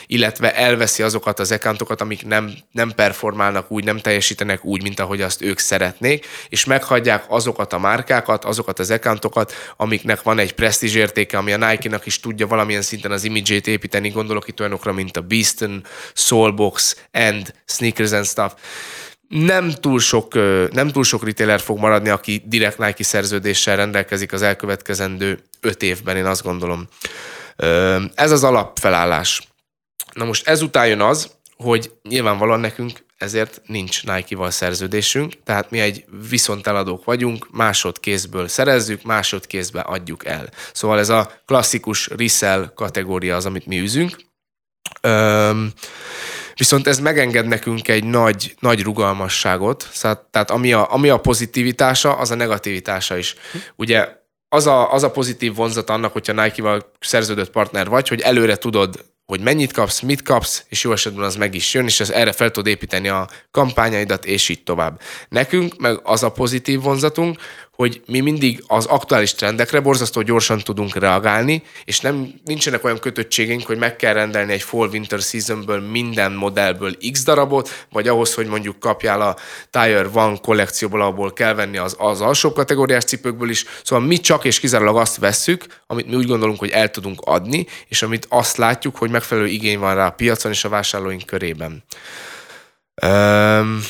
illetve 0.07 0.55
elveszi 0.55 1.03
azokat 1.03 1.39
az 1.39 1.53
accountokat, 1.53 2.01
amik 2.01 2.27
nem, 2.27 2.53
nem 2.73 2.91
performálnak 2.91 3.71
úgy, 3.71 3.85
nem 3.85 3.99
teljesítenek 3.99 4.65
úgy, 4.65 4.83
mint 4.83 5.01
ahogy 5.01 5.21
azt 5.21 5.43
ők 5.43 5.59
szeretnék, 5.59 6.27
és 6.49 6.65
meghagyják 6.65 7.25
azokat 7.29 7.73
a 7.73 7.79
márkákat, 7.79 8.45
azokat 8.45 8.79
az 8.79 8.91
accountokat, 8.91 9.53
amiknek 9.77 10.23
van 10.23 10.39
egy 10.39 10.53
presztízs 10.55 10.95
értéke, 10.95 11.39
ami 11.39 11.53
a 11.53 11.69
Nike-nak 11.69 12.07
is 12.07 12.21
tudja 12.21 12.47
valamilyen 12.47 12.83
szinten 12.83 13.11
az 13.11 13.25
imidzsét 13.25 13.67
építeni, 13.67 14.09
gondolok 14.09 14.49
itt 14.49 14.61
olyanokra, 14.61 14.93
mint 14.93 15.17
a 15.17 15.21
Beaston, 15.21 15.85
Soulbox, 16.15 16.97
and 17.13 17.55
Sneakers 17.67 18.13
and 18.13 18.27
Stuff 18.27 18.53
nem 19.31 19.71
túl 19.71 20.01
sok, 20.01 20.35
nem 20.73 20.89
túl 20.89 21.05
sok 21.05 21.25
retailer 21.25 21.61
fog 21.61 21.79
maradni, 21.79 22.09
aki 22.09 22.43
direkt 22.47 22.79
Nike 22.79 23.05
szerződéssel 23.05 23.77
rendelkezik 23.77 24.33
az 24.33 24.43
elkövetkezendő 24.43 25.43
öt 25.61 25.83
évben, 25.83 26.17
én 26.17 26.25
azt 26.25 26.43
gondolom. 26.43 26.89
Ez 28.15 28.31
az 28.31 28.45
alapfelállás. 28.45 29.43
Na 30.13 30.25
most 30.25 30.49
ezután 30.49 30.87
jön 30.87 31.01
az, 31.01 31.31
hogy 31.57 31.93
nyilvánvalóan 32.03 32.61
nekünk 32.61 33.05
ezért 33.17 33.61
nincs 33.67 34.05
Nike-val 34.05 34.51
szerződésünk, 34.51 35.33
tehát 35.45 35.71
mi 35.71 35.81
egy 35.81 36.05
viszonteladók 36.29 37.05
vagyunk, 37.05 37.51
másodkézből 37.51 38.49
szerezzük, 38.49 39.03
másodkézbe 39.03 39.81
adjuk 39.81 40.27
el. 40.27 40.49
Szóval 40.73 40.99
ez 40.99 41.09
a 41.09 41.33
klasszikus 41.47 42.07
resell 42.07 42.73
kategória 42.75 43.37
az, 43.37 43.47
amit 43.47 43.67
mi 43.67 43.79
üzünk. 43.79 44.17
Üm, 45.03 45.73
Viszont 46.61 46.87
ez 46.87 46.99
megenged 46.99 47.47
nekünk 47.47 47.89
egy 47.89 48.05
nagy, 48.05 48.55
nagy 48.59 48.83
rugalmasságot, 48.83 49.89
szóval, 49.93 50.29
tehát 50.31 50.51
ami 50.51 50.73
a, 50.73 50.93
ami 50.93 51.09
a 51.09 51.17
pozitivitása, 51.17 52.17
az 52.17 52.31
a 52.31 52.35
negativitása 52.35 53.17
is. 53.17 53.35
Ugye 53.77 54.09
az 54.49 54.67
a, 54.67 54.93
az 54.93 55.03
a 55.03 55.11
pozitív 55.11 55.55
vonzat 55.55 55.91
annak, 55.91 56.13
hogyha 56.13 56.43
Nike-val 56.43 56.93
szerződött 57.01 57.51
partner 57.51 57.89
vagy, 57.89 58.09
hogy 58.09 58.21
előre 58.21 58.57
tudod 58.57 59.05
hogy 59.27 59.41
mennyit 59.41 59.73
kapsz, 59.73 60.01
mit 60.01 60.23
kapsz, 60.23 60.65
és 60.69 60.83
jó 60.85 60.93
esetben 60.93 61.25
az 61.25 61.37
meg 61.37 61.55
is 61.55 61.75
jön, 61.75 61.85
és 61.85 62.01
ez 62.01 62.11
erre 62.11 62.33
fel 62.33 62.51
tud 62.51 62.67
építeni 62.67 63.09
a 63.09 63.29
kampányaidat, 63.51 64.25
és 64.25 64.49
így 64.49 64.63
tovább. 64.63 65.01
Nekünk 65.29 65.77
meg 65.79 66.01
az 66.03 66.23
a 66.23 66.33
pozitív 66.33 66.81
vonzatunk, 66.81 67.39
hogy 67.81 68.03
mi 68.07 68.21
mindig 68.21 68.65
az 68.67 68.87
aktuális 68.87 69.35
trendekre 69.35 69.81
borzasztó 69.81 70.23
gyorsan 70.23 70.59
tudunk 70.59 70.95
reagálni, 70.97 71.63
és 71.85 72.01
nem 72.01 72.35
nincsenek 72.45 72.85
olyan 72.85 72.99
kötöttségeink, 72.99 73.67
hogy 73.67 73.79
meg 73.79 73.97
kell 73.97 74.13
rendelni 74.13 74.53
egy 74.53 74.63
fall-winter 74.63 75.21
seasonből 75.21 75.81
minden 75.81 76.33
modellből 76.33 76.97
x 77.13 77.25
darabot, 77.25 77.87
vagy 77.91 78.09
ahhoz, 78.09 78.35
hogy 78.35 78.47
mondjuk 78.47 78.79
kapjál 78.79 79.21
a 79.21 79.37
Tire 79.71 80.09
One 80.13 80.37
kollekcióból, 80.43 81.03
abból 81.03 81.33
kell 81.33 81.55
venni 81.55 81.77
az, 81.77 81.97
az 81.99 82.21
alsó 82.21 82.53
kategóriás 82.53 83.05
cipőkből 83.05 83.51
is. 83.51 83.65
Szóval 83.83 84.07
mi 84.07 84.17
csak 84.17 84.45
és 84.45 84.61
kizárólag 84.61 84.97
azt 84.97 85.17
vesszük, 85.17 85.65
amit 85.87 86.07
mi 86.07 86.15
úgy 86.15 86.27
gondolunk, 86.27 86.59
hogy 86.59 86.71
el 86.71 86.91
tudunk 86.91 87.21
adni, 87.21 87.67
és 87.89 88.03
amit 88.03 88.27
azt 88.29 88.57
látjuk, 88.57 88.97
hogy 88.97 89.11
megfelelő 89.11 89.47
igény 89.47 89.79
van 89.79 89.95
rá 89.95 90.07
a 90.07 90.11
piacon 90.11 90.53
és 90.53 90.65
a 90.65 90.69
vásárlóink 90.69 91.27
körében. 91.27 91.85
Um, 93.03 93.81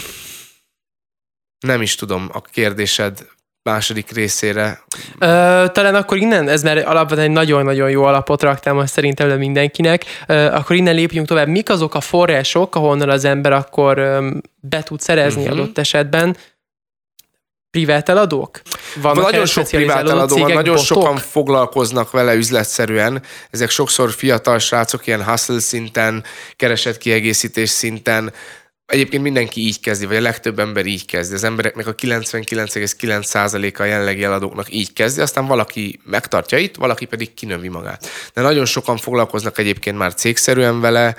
nem 1.60 1.82
is 1.82 1.94
tudom 1.94 2.28
a 2.32 2.40
kérdésed 2.40 3.26
második 3.62 4.10
részére. 4.10 4.82
Ö, 5.18 5.64
talán 5.72 5.94
akkor 5.94 6.16
innen, 6.16 6.48
ez 6.48 6.62
már 6.62 6.76
alapvetően 6.76 7.26
egy 7.26 7.34
nagyon-nagyon 7.34 7.90
jó 7.90 8.02
alapot 8.02 8.42
raktál 8.42 8.74
most 8.74 8.92
szerintem 8.92 9.28
le 9.28 9.36
mindenkinek, 9.36 10.04
Ö, 10.26 10.34
akkor 10.34 10.76
innen 10.76 10.94
lépjünk 10.94 11.26
tovább. 11.26 11.48
Mik 11.48 11.70
azok 11.70 11.94
a 11.94 12.00
források, 12.00 12.74
ahonnan 12.74 13.08
az 13.08 13.24
ember 13.24 13.52
akkor 13.52 13.98
ö, 13.98 14.30
be 14.60 14.82
tud 14.82 15.00
szerezni 15.00 15.42
uh-huh. 15.42 15.58
adott 15.58 15.78
esetben? 15.78 16.36
Privát 17.70 18.08
eladók? 18.08 18.60
Vannak 18.94 19.22
nagyon 19.22 19.46
sok 19.46 19.66
privát 19.66 20.08
eladó 20.08 20.36
van, 20.36 20.52
nagyon 20.52 20.74
botok? 20.74 20.84
sokan 20.84 21.16
foglalkoznak 21.16 22.10
vele 22.10 22.34
üzletszerűen. 22.34 23.22
Ezek 23.50 23.70
sokszor 23.70 24.10
fiatal 24.10 24.58
srácok, 24.58 25.06
ilyen 25.06 25.24
hustle 25.24 25.58
szinten, 25.58 26.24
keresett 26.56 26.98
kiegészítés 26.98 27.70
szinten, 27.70 28.32
egyébként 28.90 29.22
mindenki 29.22 29.60
így 29.60 29.80
kezdi, 29.80 30.06
vagy 30.06 30.16
a 30.16 30.20
legtöbb 30.20 30.58
ember 30.58 30.86
így 30.86 31.06
kezdi. 31.06 31.34
Az 31.34 31.44
embereknek 31.44 31.86
a 31.86 31.94
99,9%-a 31.94 33.82
jelenlegi 33.82 34.24
eladóknak 34.24 34.72
így 34.72 34.92
kezdi, 34.92 35.20
aztán 35.20 35.46
valaki 35.46 36.00
megtartja 36.04 36.58
itt, 36.58 36.76
valaki 36.76 37.04
pedig 37.04 37.34
kinövi 37.34 37.68
magát. 37.68 38.06
De 38.34 38.40
nagyon 38.40 38.64
sokan 38.64 38.96
foglalkoznak 38.96 39.58
egyébként 39.58 39.98
már 39.98 40.14
cégszerűen 40.14 40.80
vele, 40.80 41.16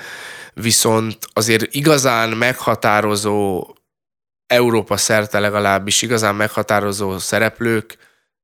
viszont 0.54 1.18
azért 1.32 1.74
igazán 1.74 2.28
meghatározó 2.28 3.66
Európa 4.46 4.96
szerte 4.96 5.38
legalábbis 5.38 6.02
igazán 6.02 6.34
meghatározó 6.34 7.18
szereplők 7.18 7.96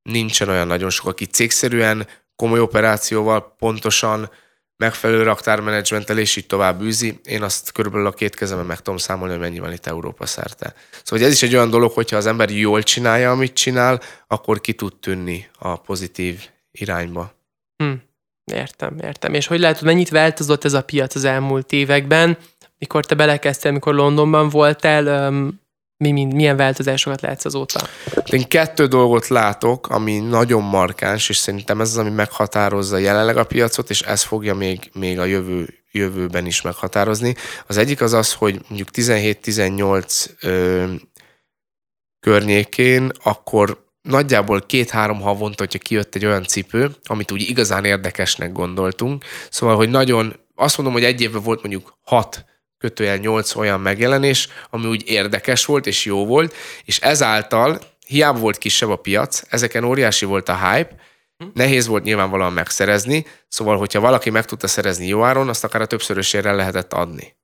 nincsen 0.02 0.48
olyan 0.48 0.66
nagyon 0.66 0.90
sok, 0.90 1.06
aki 1.06 1.24
cégszerűen, 1.24 2.06
komoly 2.36 2.60
operációval 2.60 3.54
pontosan 3.58 4.30
megfelelő 4.78 5.22
raktármenedzsmenttel, 5.22 6.18
és 6.18 6.36
így 6.36 6.46
tovább 6.46 6.82
űzi. 6.82 7.20
Én 7.24 7.42
azt 7.42 7.72
körülbelül 7.72 8.06
a 8.06 8.12
két 8.12 8.34
kezemen 8.34 8.66
meg 8.66 8.80
tudom 8.80 8.98
számolni, 8.98 9.32
hogy 9.32 9.42
mennyi 9.42 9.58
van 9.58 9.72
itt 9.72 9.86
Európa 9.86 10.26
szerte. 10.26 10.74
Szóval 11.02 11.26
ez 11.26 11.32
is 11.32 11.42
egy 11.42 11.54
olyan 11.54 11.70
dolog, 11.70 11.92
hogyha 11.92 12.16
az 12.16 12.26
ember 12.26 12.50
jól 12.50 12.82
csinálja, 12.82 13.30
amit 13.30 13.52
csinál, 13.52 14.00
akkor 14.26 14.60
ki 14.60 14.72
tud 14.72 14.94
tűnni 15.00 15.48
a 15.58 15.76
pozitív 15.76 16.48
irányba. 16.70 17.32
Hm. 17.76 17.92
Értem, 18.52 18.98
értem. 19.02 19.34
És 19.34 19.46
hogy 19.46 19.60
látod, 19.60 19.84
mennyit 19.84 20.08
változott 20.08 20.64
ez 20.64 20.72
a 20.72 20.82
piac 20.84 21.14
az 21.14 21.24
elmúlt 21.24 21.72
években? 21.72 22.38
Mikor 22.78 23.06
te 23.06 23.14
belekezdtél, 23.14 23.72
mikor 23.72 23.94
Londonban 23.94 24.48
voltál, 24.48 25.32
mi, 25.98 26.10
mi, 26.12 26.24
milyen 26.24 26.56
változásokat 26.56 27.20
látsz 27.20 27.44
azóta? 27.44 27.80
Én 28.30 28.48
kettő 28.48 28.86
dolgot 28.86 29.28
látok, 29.28 29.88
ami 29.88 30.18
nagyon 30.18 30.62
markáns, 30.62 31.28
és 31.28 31.36
szerintem 31.36 31.80
ez 31.80 31.88
az, 31.88 31.98
ami 31.98 32.10
meghatározza 32.10 32.96
jelenleg 32.96 33.36
a 33.36 33.44
piacot, 33.44 33.90
és 33.90 34.00
ez 34.00 34.22
fogja 34.22 34.54
még, 34.54 34.90
még 34.92 35.18
a 35.18 35.24
jövő, 35.24 35.68
jövőben 35.90 36.46
is 36.46 36.62
meghatározni. 36.62 37.34
Az 37.66 37.76
egyik 37.76 38.00
az 38.00 38.12
az, 38.12 38.32
hogy 38.32 38.60
mondjuk 38.68 38.88
17-18 38.92 40.88
környékén, 42.20 43.10
akkor 43.22 43.86
nagyjából 44.02 44.60
két-három 44.60 45.20
havonta, 45.20 45.62
hogyha 45.62 45.78
kijött 45.78 46.14
egy 46.14 46.26
olyan 46.26 46.44
cipő, 46.44 46.90
amit 47.04 47.32
úgy 47.32 47.42
igazán 47.48 47.84
érdekesnek 47.84 48.52
gondoltunk. 48.52 49.24
Szóval, 49.50 49.76
hogy 49.76 49.88
nagyon, 49.88 50.40
azt 50.54 50.76
mondom, 50.76 50.94
hogy 50.94 51.04
egy 51.04 51.20
évben 51.20 51.42
volt 51.42 51.62
mondjuk 51.62 51.98
hat 52.02 52.44
kötőjel 52.78 53.16
8 53.16 53.54
olyan 53.54 53.80
megjelenés, 53.80 54.48
ami 54.70 54.86
úgy 54.86 55.02
érdekes 55.06 55.64
volt 55.64 55.86
és 55.86 56.04
jó 56.04 56.26
volt, 56.26 56.54
és 56.84 56.98
ezáltal 56.98 57.80
hiába 58.06 58.38
volt 58.38 58.58
kisebb 58.58 58.90
a 58.90 58.96
piac, 58.96 59.42
ezeken 59.48 59.84
óriási 59.84 60.24
volt 60.24 60.48
a 60.48 60.70
hype, 60.70 60.96
Nehéz 61.54 61.86
volt 61.86 62.04
nyilvánvalóan 62.04 62.52
megszerezni, 62.52 63.26
szóval, 63.48 63.76
hogyha 63.76 64.00
valaki 64.00 64.30
meg 64.30 64.44
tudta 64.44 64.66
szerezni 64.66 65.06
jó 65.06 65.24
áron, 65.24 65.48
azt 65.48 65.64
akár 65.64 65.80
a 65.80 65.86
többszörösére 65.86 66.52
lehetett 66.52 66.92
adni. 66.92 67.36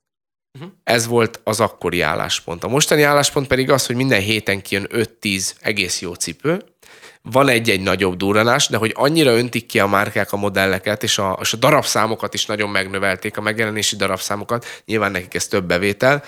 Uh-huh. 0.58 0.72
Ez 0.84 1.06
volt 1.06 1.40
az 1.44 1.60
akkori 1.60 2.00
álláspont. 2.00 2.64
A 2.64 2.68
mostani 2.68 3.02
álláspont 3.02 3.46
pedig 3.46 3.70
az, 3.70 3.86
hogy 3.86 3.96
minden 3.96 4.20
héten 4.20 4.62
kijön 4.62 4.88
5-10 4.92 5.52
egész 5.60 6.00
jó 6.00 6.14
cipő, 6.14 6.62
van 7.30 7.48
egy-egy 7.48 7.80
nagyobb 7.80 8.16
durranás, 8.16 8.68
de 8.68 8.76
hogy 8.76 8.92
annyira 8.94 9.30
öntik 9.30 9.66
ki 9.66 9.78
a 9.78 9.86
márkák 9.86 10.32
a 10.32 10.36
modelleket, 10.36 11.02
és 11.02 11.18
a, 11.18 11.38
és 11.40 11.52
a 11.52 11.56
darabszámokat 11.56 12.34
is 12.34 12.46
nagyon 12.46 12.70
megnövelték, 12.70 13.36
a 13.36 13.40
megjelenési 13.40 13.96
darabszámokat, 13.96 14.82
nyilván 14.84 15.10
nekik 15.10 15.34
ez 15.34 15.46
több 15.46 15.64
bevétel, 15.64 16.22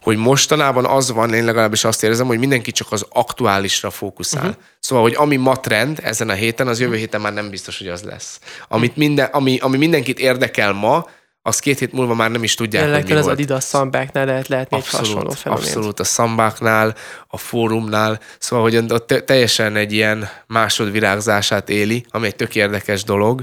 hogy 0.00 0.16
mostanában 0.16 0.84
az 0.84 1.12
van, 1.12 1.34
én 1.34 1.44
legalábbis 1.44 1.84
azt 1.84 2.02
érzem, 2.02 2.26
hogy 2.26 2.38
mindenki 2.38 2.70
csak 2.70 2.92
az 2.92 3.06
aktuálisra 3.08 3.90
fókuszál. 3.90 4.46
Uh-huh. 4.46 4.62
Szóval, 4.80 5.04
hogy 5.04 5.14
ami 5.14 5.36
ma 5.36 5.56
trend 5.56 5.98
ezen 6.02 6.28
a 6.28 6.32
héten, 6.32 6.68
az 6.68 6.80
jövő 6.80 6.96
héten 6.96 7.20
már 7.20 7.32
nem 7.32 7.50
biztos, 7.50 7.78
hogy 7.78 7.88
az 7.88 8.02
lesz. 8.02 8.40
Amit 8.68 8.96
minden, 8.96 9.28
ami, 9.32 9.58
ami 9.58 9.76
mindenkit 9.76 10.18
érdekel 10.18 10.72
ma, 10.72 11.06
azt 11.48 11.60
két 11.60 11.78
hét 11.78 11.92
múlva 11.92 12.14
már 12.14 12.30
nem 12.30 12.42
is 12.42 12.54
tudják, 12.54 12.82
Jelenleg 12.82 13.02
hogy 13.02 13.12
mi 13.12 13.18
az 13.18 13.24
volt. 13.24 13.36
Adidas 13.38 13.64
szambáknál 13.64 14.26
lehet 14.26 14.48
látni 14.48 14.76
abszolút, 14.76 15.06
egy 15.06 15.12
hasonló 15.12 15.30
fenomént. 15.30 15.66
Abszolút, 15.66 16.00
a 16.00 16.04
szambáknál, 16.04 16.94
a 17.28 17.36
fórumnál, 17.36 18.20
szóval, 18.38 18.64
hogy 18.64 18.92
ott 18.92 19.06
teljesen 19.26 19.76
egy 19.76 19.92
ilyen 19.92 20.28
másodvirágzását 20.46 21.68
éli, 21.68 22.04
ami 22.10 22.26
egy 22.26 22.36
tök 22.36 22.54
érdekes 22.54 23.04
dolog. 23.04 23.42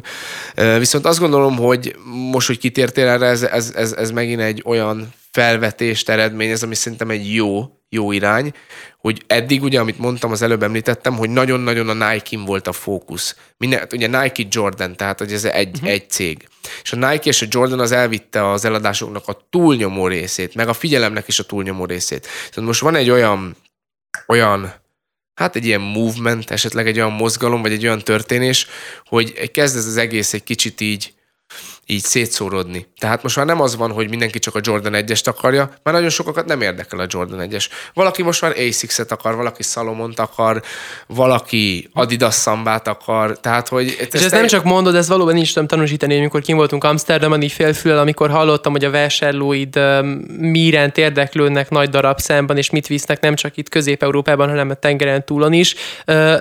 Viszont 0.78 1.06
azt 1.06 1.20
gondolom, 1.20 1.56
hogy 1.58 1.96
most, 2.32 2.48
hogy 2.48 2.58
kitértél 2.58 3.08
erre, 3.08 3.26
ez, 3.26 3.44
ez, 3.44 3.72
ez, 3.76 3.92
ez 3.92 4.12
megint 4.12 4.42
egy 4.42 4.62
olyan 4.66 5.14
felvetést 5.36 6.10
eredményez, 6.10 6.64
ami 6.64 6.76
szerintem 6.76 7.10
egy 7.10 7.34
jó, 7.34 7.66
jó 7.90 8.12
irány, 8.12 8.54
hogy 8.98 9.24
eddig 9.28 9.64
ugye, 9.64 9.80
amit 9.80 10.00
mondtam, 10.00 10.32
az 10.32 10.42
előbb 10.42 10.64
említettem, 10.64 11.16
hogy 11.16 11.30
nagyon-nagyon 11.30 11.90
a 11.90 12.10
Nike-in 12.10 12.46
volt 12.46 12.68
a 12.68 12.72
fókusz. 12.72 13.36
Minden, 13.58 13.88
ugye 13.92 14.08
Nike 14.08 14.44
Jordan, 14.50 14.96
tehát 14.96 15.20
hogy 15.20 15.34
ez 15.34 15.46
egy, 15.46 15.76
uh-huh. 15.76 15.90
egy 15.90 16.10
cég. 16.10 16.48
És 16.84 16.94
a 16.94 16.96
Nike 16.96 17.30
és 17.30 17.42
a 17.42 17.46
Jordan 17.50 17.80
az 17.80 17.92
elvitte 17.92 18.50
az 18.50 18.66
eladásoknak 18.66 19.28
a 19.28 19.48
túlnyomó 19.50 20.08
részét, 20.08 20.56
meg 20.56 20.68
a 20.68 20.74
figyelemnek 20.74 21.28
is 21.28 21.40
a 21.40 21.44
túlnyomó 21.44 21.86
részét. 21.86 22.28
Tehát 22.50 22.70
most 22.70 22.82
van 22.82 22.96
egy 22.96 23.10
olyan, 23.10 23.56
olyan 24.28 24.74
hát 25.34 25.56
egy 25.56 25.66
ilyen 25.66 25.82
movement, 25.82 26.52
esetleg 26.52 26.88
egy 26.88 26.98
olyan 26.98 27.12
mozgalom, 27.12 27.62
vagy 27.62 27.72
egy 27.72 27.86
olyan 27.86 28.00
történés, 28.00 28.68
hogy 29.06 29.52
kezd 29.52 29.78
ez 29.78 29.86
az 29.86 29.98
egész 29.98 30.34
egy 30.34 30.44
kicsit 30.44 30.82
így 30.82 31.14
így 31.88 32.04
szétszórodni. 32.04 32.88
Tehát 33.00 33.24
most 33.24 33.36
már 33.36 33.46
nem 33.46 33.62
az 33.62 33.76
van, 33.76 33.92
hogy 33.92 34.10
mindenki 34.10 34.40
csak 34.40 34.56
a 34.56 34.60
Jordan 34.64 34.94
1-est 34.96 35.28
akarja, 35.28 35.64
mert 35.84 35.98
nagyon 35.98 36.10
sokakat 36.10 36.46
nem 36.46 36.62
érdekel 36.62 37.00
a 37.00 37.06
Jordan 37.10 37.48
1-es. 37.50 37.66
Valaki 37.94 38.24
most 38.24 38.42
már 38.42 38.54
Asics-et 38.58 39.12
akar, 39.12 39.36
valaki 39.36 39.64
Salomont 39.64 40.20
akar, 40.20 40.62
valaki 41.08 41.90
Adidas 41.94 42.34
szambát 42.34 42.88
akar, 42.88 43.40
tehát 43.40 43.68
hogy... 43.68 43.86
És 43.86 43.98
ezt, 44.00 44.14
ezt 44.14 44.32
nem 44.32 44.48
csak 44.48 44.64
mondod, 44.64 44.96
ez 44.96 45.08
valóban 45.08 45.38
is 45.38 45.54
tudom 45.54 45.68
tanúsítani, 45.68 46.18
amikor 46.18 46.42
kim 46.42 46.56
voltunk 46.56 46.84
Amsterdamon, 46.84 47.42
így 47.42 47.52
félfülel, 47.52 47.98
amikor 47.98 48.30
hallottam, 48.30 48.72
hogy 48.72 48.86
a 48.86 48.90
vásárlóid 48.90 49.80
mi 50.40 50.60
iránt 50.60 50.98
érdeklődnek 50.98 51.70
nagy 51.70 51.90
darabszámban, 51.90 52.58
és 52.58 52.70
mit 52.70 52.88
visznek 52.88 53.20
nem 53.20 53.36
csak 53.36 53.58
itt 53.58 53.70
Közép-Európában, 53.70 54.50
hanem 54.50 54.70
a 54.70 54.74
tengeren 54.74 55.26
túlon 55.26 55.54
is. 55.54 55.76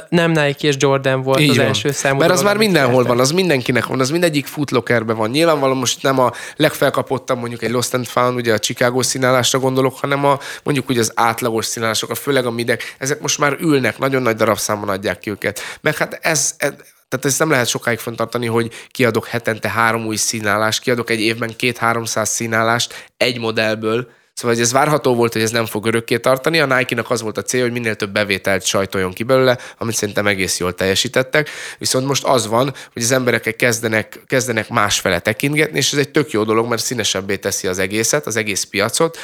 Nem 0.09 0.31
Nike 0.31 0.69
és 0.69 0.75
Jordan 0.79 1.23
volt 1.23 1.41
így 1.41 1.51
az 1.51 1.57
van. 1.57 1.67
első 1.67 1.91
számú. 1.91 2.19
Mert 2.19 2.33
az 2.33 2.43
már 2.43 2.57
mindenhol 2.57 3.05
van, 3.05 3.21
az 3.21 3.31
mindenkinek 3.31 3.87
van, 3.87 4.01
az 4.01 4.11
mindegyik 4.11 4.47
footlockerben 4.47 5.17
van 5.17 5.34
nyilvánvalóan 5.35 5.79
most 5.79 6.03
nem 6.03 6.19
a 6.19 6.33
legfelkapottabb 6.57 7.39
mondjuk 7.39 7.63
egy 7.63 7.71
Lost 7.71 7.95
and 7.95 8.07
Found, 8.07 8.37
ugye 8.37 8.53
a 8.53 8.59
Chicago 8.59 9.03
színálásra 9.03 9.59
gondolok, 9.59 9.99
hanem 9.99 10.25
a 10.25 10.39
mondjuk 10.63 10.89
ugye 10.89 11.01
az 11.01 11.13
átlagos 11.15 11.67
színálások, 11.67 12.17
főleg 12.17 12.47
a 12.47 12.51
midek, 12.51 12.97
ezek 12.99 13.21
most 13.21 13.39
már 13.39 13.57
ülnek, 13.61 13.99
nagyon 13.99 14.23
nagy 14.23 14.37
darabszámon 14.37 14.89
adják 14.89 15.19
ki 15.19 15.31
őket. 15.31 15.61
Meg 15.81 15.97
hát 15.97 16.19
ez, 16.23 16.55
ez 16.57 16.73
tehát 17.09 17.25
ezt 17.25 17.39
nem 17.39 17.51
lehet 17.51 17.67
sokáig 17.67 17.99
fenntartani, 17.99 18.47
hogy 18.47 18.73
kiadok 18.89 19.27
hetente 19.27 19.71
három 19.71 20.07
új 20.07 20.17
színálást, 20.17 20.81
kiadok 20.81 21.11
egy 21.11 21.21
évben 21.21 21.57
két-háromszáz 21.57 22.29
színálást 22.29 23.11
egy 23.17 23.39
modellből, 23.39 24.09
Szóval 24.35 24.59
ez 24.59 24.73
várható 24.73 25.15
volt, 25.15 25.33
hogy 25.33 25.43
ez 25.43 25.51
nem 25.51 25.67
fog 25.67 25.87
örökké 25.87 26.19
tartani. 26.19 26.61
A 26.61 26.77
Nike-nak 26.77 27.11
az 27.11 27.23
volt 27.23 27.39
a 27.39 27.43
cél, 27.43 27.63
hogy 27.63 27.73
minél 27.73 27.97
több 27.97 28.13
bevételt 28.13 28.65
sajtoljon 28.65 29.13
ki 29.13 29.23
belőle, 29.23 29.59
amit 29.79 29.95
szerintem 29.95 30.27
egész 30.27 30.59
jól 30.59 30.75
teljesítettek. 30.75 31.51
Viszont 31.79 32.07
most 32.07 32.25
az 32.25 32.47
van, 32.47 32.75
hogy 32.93 33.03
az 33.03 33.11
emberek 33.11 33.57
kezdenek, 33.57 34.21
kezdenek 34.27 34.69
másfele 34.69 35.19
tekintgetni, 35.19 35.79
és 35.79 35.93
ez 35.93 35.99
egy 35.99 36.11
tök 36.11 36.31
jó 36.31 36.45
dolog, 36.45 36.69
mert 36.69 36.83
színesebbé 36.83 37.37
teszi 37.37 37.67
az 37.67 37.79
egészet, 37.79 38.27
az 38.27 38.37
egész 38.37 38.65
piacot. 38.65 39.19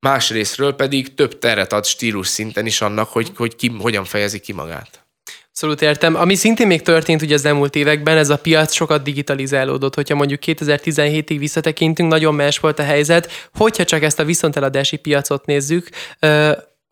Másrésztről 0.00 0.74
pedig 0.74 1.14
több 1.14 1.38
teret 1.38 1.72
ad 1.72 1.84
stílus 1.84 2.28
szinten 2.28 2.66
is 2.66 2.80
annak, 2.80 3.08
hogy, 3.08 3.32
hogy 3.36 3.56
ki 3.56 3.72
hogyan 3.78 4.04
fejezi 4.04 4.38
ki 4.38 4.52
magát. 4.52 5.09
Abszolút 5.60 5.82
értem. 5.82 6.14
Ami 6.14 6.34
szintén 6.34 6.66
még 6.66 6.82
történt 6.82 7.22
ugye 7.22 7.34
az 7.34 7.44
elmúlt 7.44 7.74
években, 7.74 8.16
ez 8.16 8.30
a 8.30 8.38
piac 8.38 8.72
sokat 8.72 9.02
digitalizálódott. 9.02 9.94
Hogyha 9.94 10.14
mondjuk 10.14 10.40
2017-ig 10.46 11.36
visszatekintünk, 11.38 12.10
nagyon 12.10 12.34
más 12.34 12.58
volt 12.58 12.78
a 12.78 12.82
helyzet. 12.82 13.48
Hogyha 13.54 13.84
csak 13.84 14.02
ezt 14.02 14.18
a 14.18 14.24
viszonteladási 14.24 14.96
piacot 14.96 15.46
nézzük, 15.46 15.88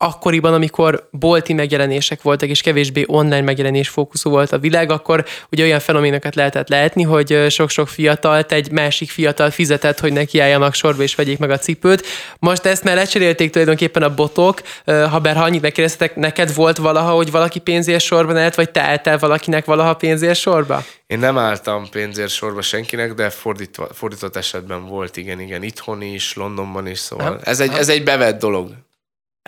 akkoriban, 0.00 0.54
amikor 0.54 1.08
bolti 1.11 1.52
megjelenések 1.52 2.22
voltak, 2.22 2.48
és 2.48 2.61
kevésbé 2.61 3.04
online 3.06 3.40
megjelenés 3.40 3.88
fókuszú 3.88 4.30
volt 4.30 4.52
a 4.52 4.58
világ, 4.58 4.90
akkor 4.90 5.24
ugye 5.50 5.64
olyan 5.64 5.80
fenoménokat 5.80 6.34
lehetett 6.34 6.68
látni, 6.68 7.02
hogy 7.02 7.46
sok-sok 7.48 7.88
fiatalt 7.88 8.52
egy 8.52 8.70
másik 8.70 9.11
fiatal 9.11 9.50
fizetett, 9.50 10.00
hogy 10.00 10.12
nekiálljanak 10.12 10.74
sorba 10.74 11.02
és 11.02 11.14
vegyék 11.14 11.38
meg 11.38 11.50
a 11.50 11.58
cipőt. 11.58 12.06
Most 12.38 12.64
ezt 12.64 12.84
már 12.84 12.94
lecserélték 12.94 13.50
tulajdonképpen 13.50 14.02
a 14.02 14.14
botok, 14.14 14.62
ha 14.84 15.18
bár 15.18 15.37
ha 15.37 15.42
annyit 15.42 15.62
megkérdeztetek, 15.62 16.16
neked 16.16 16.54
volt 16.54 16.76
valaha, 16.76 17.11
hogy 17.14 17.30
valaki 17.30 17.58
pénzért 17.58 18.04
sorban 18.04 18.37
állt, 18.37 18.54
vagy 18.54 18.70
te 18.70 18.80
álltál 18.80 19.18
valakinek 19.18 19.64
valaha 19.64 19.94
pénzért 19.94 20.38
sorba? 20.38 20.84
Én 21.06 21.18
nem 21.18 21.38
álltam 21.38 21.88
pénzért 21.90 22.30
sorba 22.30 22.62
senkinek, 22.62 23.14
de 23.14 23.30
fordítva, 23.30 23.88
fordított 23.92 24.37
esetben 24.37 24.87
volt, 24.87 25.16
igen, 25.16 25.40
igen, 25.40 25.62
itthon 25.62 26.02
is, 26.02 26.34
Londonban 26.34 26.87
is, 26.87 26.98
szóval 26.98 27.40
ez 27.44 27.61
egy, 27.61 27.72
ez 27.72 27.88
egy 27.88 28.04
bevett 28.04 28.38
dolog. 28.38 28.70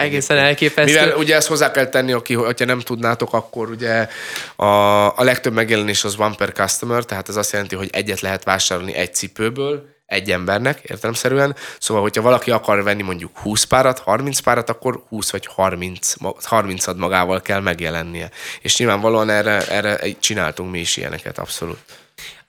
Egészen 0.01 0.37
elképesztő. 0.39 0.93
Mivel 0.93 1.17
ugye 1.17 1.35
ezt 1.37 1.49
hozzá 1.49 1.71
kell 1.71 1.87
tenni, 1.87 2.13
aki, 2.13 2.35
hogyha 2.35 2.65
nem 2.65 2.81
tudnátok, 2.81 3.33
akkor 3.33 3.71
ugye 3.71 4.09
a, 4.57 4.65
a 5.19 5.23
legtöbb 5.23 5.53
megjelenés 5.53 6.05
az 6.05 6.19
one 6.19 6.35
per 6.35 6.53
customer, 6.53 7.05
tehát 7.05 7.29
ez 7.29 7.37
azt 7.37 7.53
jelenti, 7.53 7.75
hogy 7.75 7.89
egyet 7.93 8.21
lehet 8.21 8.45
vásárolni 8.45 8.95
egy 8.95 9.15
cipőből, 9.15 9.99
egy 10.07 10.31
embernek 10.31 10.81
értelemszerűen. 10.83 11.57
Szóval, 11.79 12.03
hogyha 12.03 12.23
valaki 12.23 12.51
akar 12.51 12.83
venni 12.83 13.03
mondjuk 13.03 13.39
20 13.39 13.65
párat, 13.65 13.99
30 13.99 14.39
párat, 14.39 14.71
akkor 14.71 15.03
20 15.09 15.31
vagy 15.31 15.47
30, 15.47 16.13
30 16.43 16.87
magával 16.97 17.41
kell 17.41 17.61
megjelennie. 17.61 18.31
És 18.61 18.77
nyilvánvalóan 18.79 19.31
erre, 19.31 19.67
erre 19.67 19.99
csináltunk 20.21 20.71
mi 20.71 20.79
is 20.79 20.97
ilyeneket, 20.97 21.39
abszolút. 21.39 21.79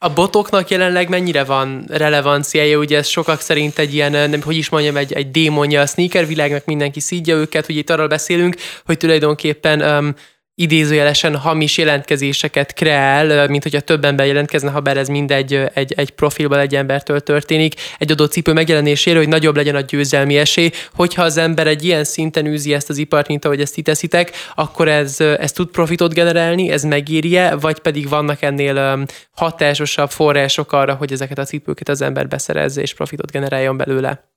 A 0.04 0.10
botoknak 0.10 0.70
jelenleg 0.70 1.10
mennyire 1.10 1.44
van 1.44 1.86
relevanciája? 1.88 2.78
Ugye 2.78 2.98
ez 2.98 3.08
sokak 3.08 3.42
szerint 3.42 3.80
egy 3.80 3.94
ilyen, 3.94 4.12
nem, 4.30 4.42
hogy 4.42 4.56
is 4.56 4.70
mondjam, 4.70 4.98
egy, 4.98 5.14
egy 5.14 5.32
démonja 5.32 5.82
a 5.82 5.86
sneaker 5.86 6.28
világnak, 6.28 6.66
mindenki 6.66 7.00
szídja 7.00 7.36
őket, 7.36 7.66
hogy 7.66 7.76
itt 7.76 7.90
arról 7.90 8.08
beszélünk, 8.08 8.56
hogy 8.86 8.98
tulajdonképpen 8.98 9.82
um, 9.82 10.16
idézőjelesen 10.56 11.36
hamis 11.36 11.78
jelentkezéseket 11.78 12.74
kreál, 12.74 13.48
mint 13.48 13.64
hogyha 13.64 13.80
több 13.80 14.06
ember 14.06 14.26
jelentkezne, 14.26 14.72
ha 14.72 14.80
bár 14.80 14.98
ez 14.98 15.08
mindegy 15.08 15.54
egy, 15.74 15.94
egy 15.94 16.10
profilban 16.10 16.60
egy 16.60 16.76
embertől 16.76 17.20
történik, 17.20 17.74
egy 17.98 18.12
adott 18.12 18.32
cipő 18.32 18.54
megjelenésére, 18.54 19.18
hogy 19.18 19.28
nagyobb 19.28 19.56
legyen 19.56 19.76
a 19.76 19.82
győzelmi 19.82 20.38
esély. 20.38 20.70
Hogyha 20.94 21.24
az 21.24 21.38
ember 21.38 21.68
egy 21.68 21.84
ilyen 21.84 22.04
szinten 22.04 22.46
űzi 22.46 22.74
ezt 22.74 22.90
az 22.90 22.98
ipart, 22.98 23.28
mint 23.28 23.46
ahogy 23.46 23.62
ezt 23.62 23.74
ti 23.74 23.82
teszitek, 23.82 24.32
akkor 24.56 24.88
ez, 24.88 25.20
ez 25.20 25.52
tud 25.52 25.70
profitot 25.70 26.14
generálni, 26.14 26.70
ez 26.70 26.84
megírje, 26.84 27.56
vagy 27.56 27.80
pedig 27.80 28.10
vannak 28.10 28.42
ennél 28.42 29.06
hatásosabb 29.32 30.10
források 30.10 30.72
arra, 30.72 30.94
hogy 30.94 31.12
ezeket 31.12 31.38
a 31.38 31.44
cipőket 31.44 31.90
az 31.90 32.02
ember 32.02 32.28
beszerezze 32.28 32.82
és 32.82 32.94
profitot 32.94 33.32
generáljon 33.32 33.78
belőle? 33.78 34.30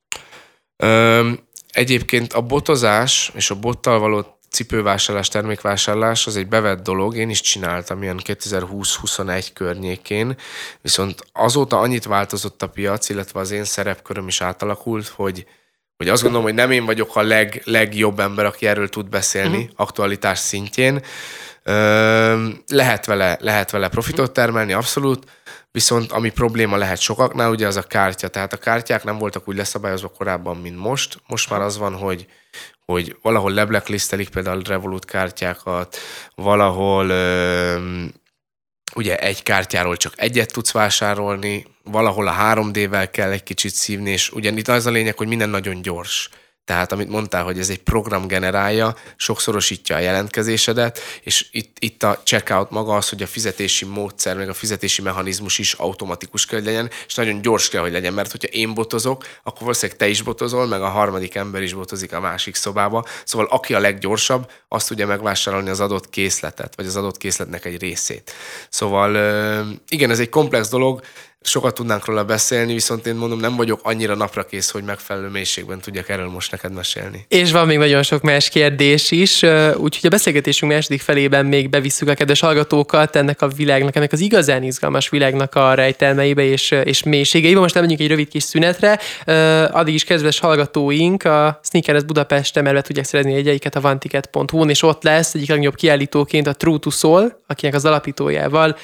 Öm, 0.76 1.38
egyébként 1.72 2.32
a 2.32 2.40
botozás 2.40 3.32
és 3.34 3.50
a 3.50 3.54
bottal 3.54 3.98
való 3.98 4.33
cipővásárlás, 4.54 5.28
termékvásárlás 5.28 6.26
az 6.26 6.36
egy 6.36 6.48
bevett 6.48 6.82
dolog, 6.82 7.16
én 7.16 7.30
is 7.30 7.40
csináltam 7.40 8.02
ilyen 8.02 8.20
2020-21 8.24 9.46
környékén, 9.54 10.36
viszont 10.80 11.24
azóta 11.32 11.78
annyit 11.78 12.04
változott 12.04 12.62
a 12.62 12.68
piac, 12.68 13.08
illetve 13.08 13.40
az 13.40 13.50
én 13.50 13.64
szerepköröm 13.64 14.28
is 14.28 14.40
átalakult, 14.40 15.06
hogy, 15.06 15.46
hogy 15.96 16.08
azt 16.08 16.22
gondolom, 16.22 16.46
hogy 16.46 16.54
nem 16.54 16.70
én 16.70 16.84
vagyok 16.84 17.16
a 17.16 17.22
leg, 17.22 17.62
legjobb 17.64 18.20
ember, 18.20 18.44
aki 18.44 18.66
erről 18.66 18.88
tud 18.88 19.08
beszélni 19.08 19.56
uh-huh. 19.56 19.72
aktualitás 19.76 20.38
szintjén. 20.38 21.02
Ö, 21.62 22.48
lehet, 22.66 23.06
vele, 23.06 23.38
lehet 23.40 23.70
vele 23.70 23.88
profitot 23.88 24.32
termelni, 24.32 24.72
abszolút, 24.72 25.26
viszont 25.70 26.12
ami 26.12 26.30
probléma 26.30 26.76
lehet 26.76 26.98
sokaknál, 26.98 27.50
ugye 27.50 27.66
az 27.66 27.76
a 27.76 27.82
kártya. 27.82 28.28
Tehát 28.28 28.52
a 28.52 28.56
kártyák 28.56 29.04
nem 29.04 29.18
voltak 29.18 29.48
úgy 29.48 29.56
leszabályozva 29.56 30.08
korábban, 30.08 30.56
mint 30.56 30.78
most. 30.78 31.18
Most 31.26 31.50
már 31.50 31.60
az 31.60 31.78
van, 31.78 31.94
hogy 31.94 32.26
hogy 32.86 33.16
valahol 33.22 33.52
leblacklistelik 33.52 34.28
például 34.28 34.62
Revolut 34.62 35.04
kártyákat, 35.04 35.96
valahol 36.34 37.08
ö, 37.08 38.02
ugye 38.94 39.16
egy 39.16 39.42
kártyáról 39.42 39.96
csak 39.96 40.12
egyet 40.16 40.52
tudsz 40.52 40.72
vásárolni, 40.72 41.66
valahol 41.82 42.28
a 42.28 42.34
3D-vel 42.38 43.08
kell 43.12 43.30
egy 43.30 43.42
kicsit 43.42 43.74
szívni, 43.74 44.10
és 44.10 44.30
ugyanitt 44.30 44.68
az 44.68 44.86
a 44.86 44.90
lényeg, 44.90 45.16
hogy 45.16 45.26
minden 45.26 45.48
nagyon 45.48 45.82
gyors. 45.82 46.28
Tehát 46.64 46.92
amit 46.92 47.08
mondtál, 47.08 47.44
hogy 47.44 47.58
ez 47.58 47.68
egy 47.68 47.82
program 47.82 48.26
generálja, 48.26 48.94
sokszorosítja 49.16 49.96
a 49.96 49.98
jelentkezésedet, 49.98 51.00
és 51.22 51.46
itt, 51.50 51.76
itt 51.78 52.02
a 52.02 52.20
checkout 52.22 52.70
maga 52.70 52.96
az, 52.96 53.08
hogy 53.08 53.22
a 53.22 53.26
fizetési 53.26 53.84
módszer, 53.84 54.36
meg 54.36 54.48
a 54.48 54.54
fizetési 54.54 55.02
mechanizmus 55.02 55.58
is 55.58 55.72
automatikus 55.72 56.46
kell, 56.46 56.58
hogy 56.58 56.68
legyen, 56.68 56.90
és 57.06 57.14
nagyon 57.14 57.42
gyors 57.42 57.68
kell, 57.68 57.80
hogy 57.80 57.92
legyen, 57.92 58.12
mert 58.12 58.30
hogyha 58.30 58.48
én 58.48 58.74
botozok, 58.74 59.26
akkor 59.42 59.60
valószínűleg 59.60 59.98
te 59.98 60.08
is 60.08 60.22
botozol, 60.22 60.66
meg 60.66 60.82
a 60.82 60.88
harmadik 60.88 61.34
ember 61.34 61.62
is 61.62 61.72
botozik 61.72 62.12
a 62.12 62.20
másik 62.20 62.54
szobába. 62.54 63.04
Szóval 63.24 63.46
aki 63.50 63.74
a 63.74 63.78
leggyorsabb, 63.78 64.50
azt 64.68 64.88
tudja 64.88 65.06
megvásárolni 65.06 65.70
az 65.70 65.80
adott 65.80 66.10
készletet, 66.10 66.76
vagy 66.76 66.86
az 66.86 66.96
adott 66.96 67.16
készletnek 67.16 67.64
egy 67.64 67.80
részét. 67.80 68.32
Szóval 68.68 69.10
igen, 69.88 70.10
ez 70.10 70.18
egy 70.18 70.28
komplex 70.28 70.68
dolog, 70.68 71.02
sokat 71.46 71.74
tudnánk 71.74 72.04
róla 72.04 72.24
beszélni, 72.24 72.72
viszont 72.72 73.06
én 73.06 73.14
mondom, 73.14 73.40
nem 73.40 73.56
vagyok 73.56 73.80
annyira 73.82 74.14
napra 74.14 74.44
kész, 74.44 74.70
hogy 74.70 74.82
megfelelő 74.82 75.28
mélységben 75.28 75.80
tudjak 75.80 76.08
erről 76.08 76.28
most 76.28 76.50
neked 76.50 76.72
mesélni. 76.72 77.24
És 77.28 77.52
van 77.52 77.66
még 77.66 77.78
nagyon 77.78 78.02
sok 78.02 78.22
más 78.22 78.48
kérdés 78.48 79.10
is, 79.10 79.42
úgyhogy 79.76 80.06
a 80.06 80.08
beszélgetésünk 80.08 80.72
második 80.72 81.00
felében 81.00 81.46
még 81.46 81.70
bevisszük 81.70 82.08
a 82.08 82.14
kedves 82.14 82.40
hallgatókat 82.40 83.16
ennek 83.16 83.42
a 83.42 83.48
világnak, 83.48 83.96
ennek 83.96 84.12
az 84.12 84.20
igazán 84.20 84.62
izgalmas 84.62 85.08
világnak 85.08 85.54
a 85.54 85.74
rejtelmeibe 85.74 86.42
és, 86.42 86.70
és 86.70 87.02
mélységeibe. 87.02 87.60
Most 87.60 87.74
nem 87.74 87.84
egy 87.84 88.06
rövid 88.06 88.28
kis 88.28 88.42
szünetre, 88.42 89.00
addig 89.70 89.94
is 89.94 90.04
kedves 90.04 90.38
hallgatóink 90.38 91.24
a 91.24 91.60
Sneakerez 91.62 92.04
Budapest 92.04 92.56
emelve 92.56 92.80
tudják 92.80 93.06
szerezni 93.06 93.34
egyeiket 93.34 93.76
a 93.76 93.80
vantiket.hu-n, 93.80 94.68
és 94.68 94.82
ott 94.82 95.02
lesz 95.02 95.34
egyik 95.34 95.48
legnagyobb 95.48 95.74
kiállítóként 95.74 96.46
a 96.46 96.54
True 96.54 96.78
to 96.78 96.90
Soul, 96.90 97.42
akinek 97.46 97.74
az 97.74 97.84
alapítójával 97.84 98.76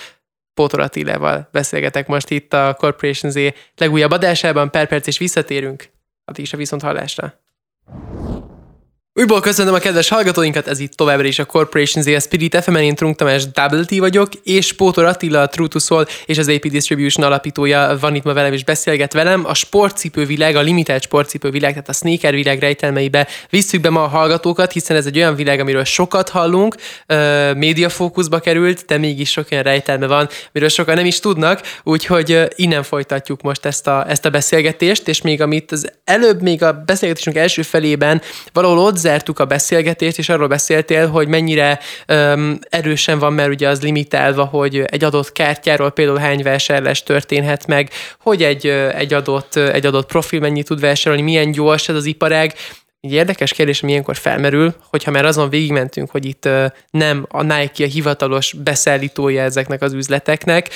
Pótor 0.54 0.80
Attilával 0.80 1.48
beszélgetek 1.52 2.06
most 2.06 2.30
itt 2.30 2.52
a 2.52 2.74
Corporation 2.78 3.30
Z 3.30 3.38
legújabb 3.76 4.10
adásában. 4.10 4.70
Per 4.70 4.88
perc 4.88 5.06
és 5.06 5.18
visszatérünk. 5.18 5.90
Addig 6.24 6.44
is 6.44 6.52
a 6.52 6.56
viszont 6.56 6.82
hallásra. 6.82 7.40
Újból 9.20 9.40
köszönöm 9.40 9.74
a 9.74 9.78
kedves 9.78 10.08
hallgatóinkat, 10.08 10.68
ez 10.68 10.78
itt 10.78 10.92
továbbra 10.92 11.26
is 11.26 11.38
a 11.38 11.44
Corporation 11.44 12.02
Z 12.02 12.22
Spirit 12.22 12.62
FM, 12.62 12.74
én 12.74 12.94
Trunk 12.94 13.16
Tamás 13.16 13.50
Double 13.50 13.84
T 13.84 13.98
vagyok, 13.98 14.28
és 14.42 14.72
Pótor 14.72 15.04
Attila, 15.04 15.40
a 15.40 15.48
True 15.48 15.68
to 15.68 15.78
Soul 15.78 16.06
és 16.26 16.38
az 16.38 16.48
AP 16.48 16.66
Distribution 16.66 17.26
alapítója 17.26 17.96
van 18.00 18.14
itt 18.14 18.22
ma 18.22 18.32
velem 18.32 18.52
és 18.52 18.64
beszélget 18.64 19.12
velem. 19.12 19.46
A 19.46 19.54
sportcipő 19.54 20.24
világ, 20.24 20.56
a 20.56 20.60
limited 20.60 21.02
sportcipő 21.02 21.50
világ, 21.50 21.70
tehát 21.70 21.88
a 21.88 21.92
sneaker 21.92 22.34
világ 22.34 22.60
rejtelmeibe 22.60 23.28
visszük 23.50 23.80
be 23.80 23.90
ma 23.90 24.02
a 24.02 24.06
hallgatókat, 24.06 24.72
hiszen 24.72 24.96
ez 24.96 25.06
egy 25.06 25.16
olyan 25.16 25.34
világ, 25.34 25.60
amiről 25.60 25.84
sokat 25.84 26.28
hallunk, 26.28 26.74
médiafókuszba 27.56 28.38
került, 28.38 28.84
de 28.86 28.98
mégis 28.98 29.30
sok 29.30 29.46
olyan 29.50 29.64
rejtelme 29.64 30.06
van, 30.06 30.28
amiről 30.52 30.68
sokan 30.68 30.94
nem 30.94 31.06
is 31.06 31.20
tudnak, 31.20 31.60
úgyhogy 31.82 32.48
innen 32.54 32.82
folytatjuk 32.82 33.42
most 33.42 33.64
ezt 33.64 33.86
a, 33.86 34.04
ezt 34.08 34.24
a 34.24 34.30
beszélgetést, 34.30 35.08
és 35.08 35.20
még 35.20 35.40
amit 35.40 35.72
az 35.72 35.90
előbb, 36.04 36.42
még 36.42 36.62
a 36.62 36.82
beszélgetésünk 36.86 37.36
első 37.36 37.62
felében 37.62 38.22
valahol 38.52 38.78
ott 38.78 38.96
zártuk 39.10 39.38
a 39.38 39.44
beszélgetést, 39.44 40.18
és 40.18 40.28
arról 40.28 40.46
beszéltél, 40.46 41.08
hogy 41.08 41.28
mennyire 41.28 41.78
um, 42.08 42.58
erősen 42.68 43.18
van, 43.18 43.32
mert 43.32 43.48
ugye 43.48 43.68
az 43.68 43.82
limitálva, 43.82 44.44
hogy 44.44 44.82
egy 44.86 45.04
adott 45.04 45.32
kártyáról 45.32 45.90
például 45.90 46.18
hány 46.18 46.42
vásárlás 46.42 47.02
történhet 47.02 47.66
meg, 47.66 47.90
hogy 48.20 48.42
egy, 48.42 48.66
egy, 48.94 49.12
adott, 49.12 49.56
egy 49.56 49.86
adott 49.86 50.06
profil 50.06 50.40
mennyit 50.40 50.66
tud 50.66 50.80
vásárolni, 50.80 51.24
milyen 51.24 51.50
gyors 51.50 51.88
ez 51.88 51.94
az 51.94 52.04
iparág, 52.04 52.54
egy 53.00 53.12
érdekes 53.12 53.52
kérdés, 53.52 53.82
ami 53.82 53.90
ilyenkor 53.90 54.16
felmerül, 54.16 54.74
hogyha 54.90 55.10
már 55.10 55.24
azon 55.24 55.48
végigmentünk, 55.48 56.10
hogy 56.10 56.24
itt 56.24 56.48
nem 56.90 57.26
a 57.28 57.42
Nike 57.42 57.84
a 57.84 57.86
hivatalos 57.86 58.52
beszállítója 58.52 59.42
ezeknek 59.42 59.82
az 59.82 59.92
üzleteknek, 59.92 60.70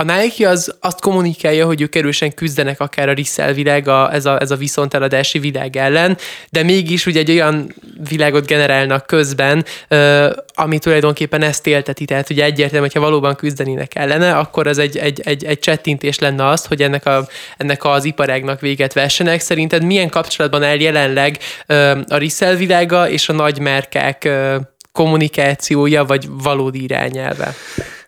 a 0.00 0.02
Nike 0.02 0.48
az 0.48 0.74
azt 0.80 1.00
kommunikálja, 1.00 1.66
hogy 1.66 1.80
ők 1.80 1.94
erősen 1.94 2.34
küzdenek 2.34 2.80
akár 2.80 3.08
a 3.08 3.14
resell 3.14 3.52
világ, 3.52 3.88
a, 3.88 4.14
ez, 4.14 4.26
a, 4.26 4.40
ez 4.40 4.50
a 4.50 4.56
viszonteladási 4.56 5.38
világ 5.38 5.76
ellen, 5.76 6.18
de 6.50 6.62
mégis 6.62 7.06
ugye 7.06 7.20
egy 7.20 7.30
olyan 7.30 7.74
világot 8.08 8.46
generálnak 8.46 9.06
közben, 9.06 9.64
ö, 9.88 10.30
ami 10.54 10.78
tulajdonképpen 10.78 11.42
ezt 11.42 11.66
élteti. 11.66 12.04
Tehát 12.04 12.30
ugye 12.30 12.44
egyértelmű, 12.44 12.86
hogyha 12.86 13.00
valóban 13.00 13.34
küzdenének 13.34 13.94
ellene, 13.94 14.36
akkor 14.36 14.66
az 14.66 14.78
egy, 14.78 14.96
egy, 14.96 15.20
egy, 15.24 15.44
egy 15.44 15.58
csettintés 15.58 16.18
lenne 16.18 16.46
azt, 16.46 16.66
hogy 16.66 16.82
ennek, 16.82 17.06
a, 17.06 17.28
ennek 17.56 17.84
az 17.84 18.04
iparágnak 18.04 18.60
véget 18.60 18.92
vessenek. 18.92 19.40
Szerinted 19.40 19.84
milyen 19.84 20.08
kapcsolatban 20.08 20.62
áll 20.62 20.80
jelenleg 20.80 21.38
ö, 21.66 21.90
a 22.08 22.16
resell 22.16 22.54
világa 22.54 23.10
és 23.10 23.28
a 23.28 23.32
nagy 23.32 23.58
merkák 23.58 24.24
ö, 24.24 24.56
kommunikációja, 24.92 26.04
vagy 26.04 26.26
valódi 26.28 26.82
irányelve? 26.82 27.54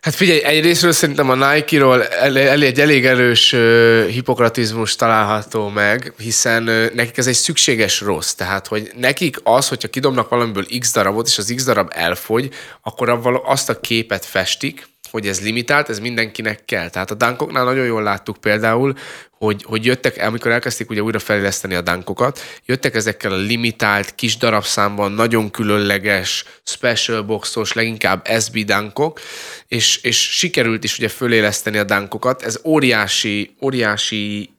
Hát 0.01 0.15
figyelj, 0.15 0.43
egyrésztről 0.43 0.91
szerintem 0.91 1.29
a 1.29 1.53
Nike-ról 1.53 2.07
elég, 2.07 2.63
egy 2.63 2.79
elég 2.79 3.05
erős 3.05 3.53
uh, 3.53 4.05
hipokratizmus 4.05 4.95
található 4.95 5.69
meg, 5.69 6.13
hiszen 6.17 6.67
uh, 6.67 6.93
nekik 6.93 7.17
ez 7.17 7.27
egy 7.27 7.35
szükséges 7.35 8.01
rossz. 8.01 8.33
Tehát, 8.33 8.67
hogy 8.67 8.91
nekik 8.95 9.37
az, 9.43 9.67
hogyha 9.67 9.87
kidobnak 9.87 10.29
valamiből 10.29 10.65
x 10.79 10.93
darabot, 10.93 11.27
és 11.27 11.37
az 11.37 11.53
x 11.55 11.63
darab 11.63 11.91
elfogy, 11.93 12.49
akkor 12.81 13.09
avval 13.09 13.41
azt 13.45 13.69
a 13.69 13.79
képet 13.79 14.25
festik, 14.25 14.87
hogy 15.11 15.27
ez 15.27 15.41
limitált, 15.41 15.89
ez 15.89 15.99
mindenkinek 15.99 16.65
kell. 16.65 16.89
Tehát 16.89 17.11
a 17.11 17.15
dankoknál 17.15 17.63
nagyon 17.63 17.85
jól 17.85 18.03
láttuk 18.03 18.37
például, 18.37 18.93
hogy, 19.31 19.63
hogy 19.63 19.85
jöttek, 19.85 20.17
amikor 20.21 20.51
elkezdték 20.51 20.89
ugye 20.89 21.01
újra 21.01 21.19
fejleszteni 21.19 21.75
a 21.75 21.81
dankokat, 21.81 22.39
jöttek 22.65 22.95
ezekkel 22.95 23.31
a 23.31 23.35
limitált, 23.35 24.15
kis 24.15 24.37
darabszámban, 24.37 25.11
nagyon 25.11 25.51
különleges, 25.51 26.45
special 26.63 27.21
boxos, 27.21 27.73
leginkább 27.73 28.27
SB 28.39 28.57
dankok, 28.57 29.19
és, 29.67 29.97
és 29.97 30.37
sikerült 30.37 30.83
is 30.83 30.97
ugye 30.97 31.07
föléleszteni 31.07 31.77
a 31.77 31.83
dankokat. 31.83 32.41
Ez 32.41 32.59
óriási, 32.63 33.55
óriási 33.61 34.49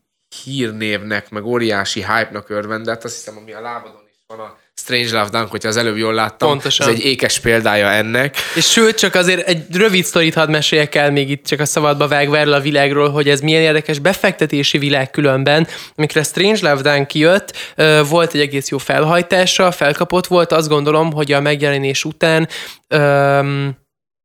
hírnévnek, 0.45 1.31
meg 1.31 1.45
óriási 1.45 2.01
hype-nak 2.01 2.51
örvendett, 2.51 3.05
azt 3.05 3.15
hiszem, 3.15 3.37
ami 3.37 3.53
a 3.53 3.61
lábadon 3.61 4.03
is 4.11 4.25
van 4.27 4.39
a 4.39 4.57
Strange 4.83 5.11
Love 5.11 5.29
Dunk, 5.31 5.51
hogyha 5.51 5.69
az 5.69 5.77
előbb 5.77 5.97
jól 5.97 6.15
láttam. 6.15 6.49
Pontosan. 6.49 6.89
Ez 6.89 6.95
egy 6.95 7.05
ékes 7.05 7.39
példája 7.39 7.91
ennek. 7.91 8.37
És 8.55 8.71
sőt, 8.71 8.97
csak 8.99 9.15
azért 9.15 9.49
egy 9.49 9.65
rövid 9.73 10.05
sztorit 10.05 10.35
hadd 10.35 10.51
meséljek 10.51 10.95
el 10.95 11.11
még 11.11 11.31
itt 11.31 11.47
csak 11.47 11.61
a 11.61 11.65
szabadba 11.65 12.09
vágva 12.09 12.39
erről 12.39 12.53
a 12.53 12.61
világról, 12.61 13.11
hogy 13.11 13.29
ez 13.29 13.41
milyen 13.41 13.63
érdekes 13.63 13.99
befektetési 13.99 14.79
világ 14.79 15.11
különben. 15.11 15.69
Amikor 15.97 16.21
a 16.21 16.25
Strange 16.25 16.71
Love 16.71 16.93
Dunk 16.93 17.07
kijött, 17.07 17.75
volt 18.09 18.35
egy 18.35 18.41
egész 18.41 18.69
jó 18.69 18.79
felhajtása, 18.79 19.71
felkapott 19.71 20.27
volt, 20.27 20.53
azt 20.53 20.69
gondolom, 20.69 21.13
hogy 21.13 21.33
a 21.33 21.41
megjelenés 21.41 22.05
után 22.05 22.49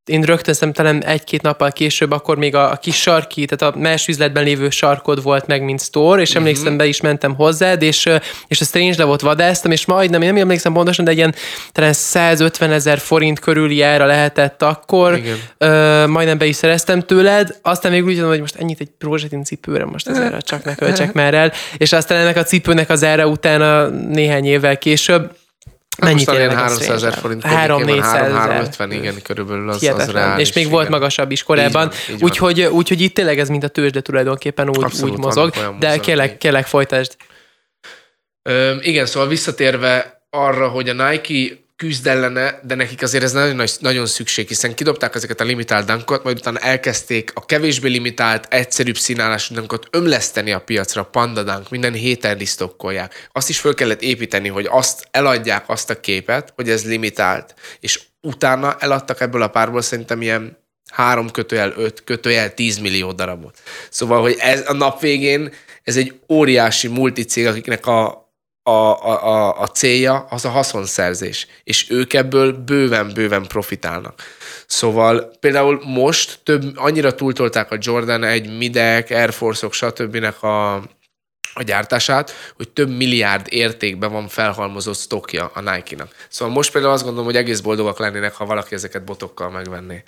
én 0.08 0.22
rögtön 0.22 0.54
szerintem 0.54 1.00
egy-két 1.06 1.42
nappal 1.42 1.72
később, 1.72 2.12
akkor 2.12 2.38
még 2.38 2.56
a, 2.56 2.72
a 2.72 2.76
kis 2.76 3.02
sarki, 3.02 3.46
tehát 3.46 3.76
a 3.76 3.80
más 3.80 4.08
üzletben 4.08 4.44
lévő 4.44 4.70
sarkod 4.70 5.24
volt 5.24 5.48
meg, 5.48 5.64
mint 5.64 5.82
store, 5.82 6.22
és 6.22 6.36
emlékszem, 6.36 6.64
uh-huh. 6.64 6.78
be 6.78 6.86
is 6.86 7.02
mentem 7.02 7.36
hozzád, 7.36 7.82
és, 7.82 8.10
és 8.48 8.62
a 8.62 8.66
Strange 8.66 8.96
Love-ot 8.98 9.22
vadáztam, 9.22 9.72
és 9.72 9.86
majdnem, 9.86 10.22
én 10.22 10.34
nem 10.34 10.38
emlékszem 10.38 10.74
pontosan, 10.74 11.06
de 11.06 11.12
ilyen 11.12 11.36
talán 11.72 11.94
150 11.94 12.72
ezer 12.72 12.98
forint 12.98 13.40
körüli 13.40 13.82
ára 13.82 14.06
lehetett 14.06 14.62
akkor, 14.62 15.22
ö, 15.58 16.04
majdnem 16.08 16.38
be 16.38 16.46
is 16.46 16.56
szereztem 16.56 17.02
tőled, 17.02 17.58
aztán 17.62 17.92
még 17.92 18.06
úgy 18.06 18.14
tudom, 18.16 18.30
hogy 18.30 18.40
most 18.40 18.56
ennyit 18.56 18.80
egy 18.80 18.90
rózsatin 19.00 19.44
cipőre, 19.44 19.86
most 19.86 20.08
ezzel 20.08 20.42
csak 20.42 20.64
ne 20.64 20.76
költsek 20.76 21.14
már 21.14 21.34
el, 21.34 21.52
és 21.78 21.92
aztán 21.92 22.18
ennek 22.18 22.38
a 22.38 22.44
cipőnek 22.44 22.90
az 22.90 23.04
ára 23.04 23.28
utána 23.28 23.88
néhány 23.88 24.46
évvel 24.46 24.78
később 24.78 25.32
Mennyit 25.98 26.28
most 26.28 26.40
300 26.40 26.90
ezer 26.90 27.14
forint 27.14 27.44
3 27.44 27.88
350 28.02 28.92
igen, 28.92 29.22
körülbelül 29.22 29.70
az, 29.70 29.84
az 29.84 30.12
reális, 30.12 30.48
És 30.48 30.56
még 30.56 30.64
igen. 30.64 30.76
volt 30.76 30.90
magasabb 30.90 31.32
is 31.32 31.44
korábban. 31.44 31.92
Úgyhogy 32.20 32.62
úgy, 32.62 32.92
úgy 32.92 33.02
itt 33.02 33.14
tényleg 33.14 33.40
ez 33.40 33.50
mint 33.50 33.64
a 33.64 33.68
tőzsde 33.68 34.02
tulajdonképpen 34.02 34.70
úgy, 34.70 34.84
Abszolút 34.84 35.14
úgy 35.14 35.20
mozog. 35.20 35.54
De 35.80 35.98
kérlek, 35.98 36.38
kérlek 36.38 36.66
folytasd. 36.66 37.16
Ö, 38.42 38.76
igen, 38.82 39.06
szóval 39.06 39.28
visszatérve 39.30 40.22
arra, 40.30 40.68
hogy 40.68 40.90
a 40.90 41.10
Nike 41.10 41.58
küzd 41.78 42.08
ellene, 42.08 42.60
de 42.64 42.76
nekik 42.76 43.02
azért 43.02 43.24
ez 43.24 43.32
nagyon, 43.32 43.68
nagyon 43.80 44.06
szükség, 44.06 44.48
hiszen 44.48 44.76
kidobták 44.76 45.16
ezeket 45.16 45.42
a 45.42 45.44
limitált 45.44 45.86
dunkot, 45.86 46.24
majd 46.24 46.38
utána 46.38 46.60
elkezdték 46.60 47.32
a 47.34 47.46
kevésbé 47.46 47.90
limitált, 47.90 48.54
egyszerűbb 48.54 48.98
színálású 48.98 49.54
dunkot 49.54 49.88
ömleszteni 49.92 50.52
a 50.52 50.60
piacra, 50.60 51.04
panda 51.04 51.44
dunk, 51.44 51.70
minden 51.70 51.94
héten 51.94 52.38
lisztokkolják. 52.38 53.30
Azt 53.32 53.50
is 53.50 53.60
föl 53.60 53.74
kellett 53.74 54.02
építeni, 54.02 54.48
hogy 54.48 54.68
azt 54.70 55.08
eladják 55.12 55.70
azt 55.70 55.90
a 55.90 56.00
képet, 56.00 56.54
hogy 56.56 56.70
ez 56.70 56.86
limitált, 56.86 57.54
és 57.80 58.02
utána 58.22 58.76
eladtak 58.80 59.22
ebből 59.22 59.42
a 59.42 59.48
párból 59.48 59.82
szerintem 59.82 60.22
ilyen 60.22 60.58
három 60.92 61.32
kötőjel, 61.32 61.74
öt 61.78 62.04
kötőjel, 62.04 62.54
10 62.54 62.78
millió 62.78 63.12
darabot. 63.12 63.58
Szóval, 63.90 64.22
hogy 64.22 64.36
ez 64.40 64.70
a 64.70 64.74
nap 64.74 65.02
végén 65.02 65.54
ez 65.84 65.98
egy 65.98 66.20
óriási 66.30 66.88
multicég, 66.88 67.46
akiknek 67.46 67.86
a, 67.86 68.27
a, 68.68 69.04
a, 69.04 69.60
a 69.60 69.68
célja 69.68 70.28
az 70.30 70.46
a 70.46 70.50
haszonszerzés, 70.50 71.48
és 71.64 71.90
ők 71.90 72.14
ebből 72.14 72.52
bőven-bőven 72.52 73.48
profitálnak. 73.48 74.22
Szóval 74.66 75.32
például 75.40 75.82
most 75.86 76.40
több, 76.44 76.64
annyira 76.76 77.14
túltolták 77.14 77.72
a 77.72 77.78
Jordan 77.80 78.24
egy 78.24 78.58
Midek, 78.58 79.10
Air 79.10 79.34
Force-ok, 79.34 79.74
stb. 79.74 80.44
a, 80.44 80.76
a 81.54 81.64
gyártását, 81.66 82.32
hogy 82.56 82.70
több 82.70 82.90
milliárd 82.90 83.46
értékben 83.50 84.12
van 84.12 84.28
felhalmozott 84.28 84.98
stokja 84.98 85.52
a 85.54 85.62
Nike-nak. 85.62 86.16
Szóval 86.30 86.54
most 86.54 86.72
például 86.72 86.94
azt 86.94 87.04
gondolom, 87.04 87.26
hogy 87.26 87.36
egész 87.36 87.60
boldogak 87.60 88.00
lennének, 88.00 88.34
ha 88.34 88.46
valaki 88.46 88.76
ezeket 88.76 89.04
botokkal 89.04 89.50
megvenné. 89.50 90.04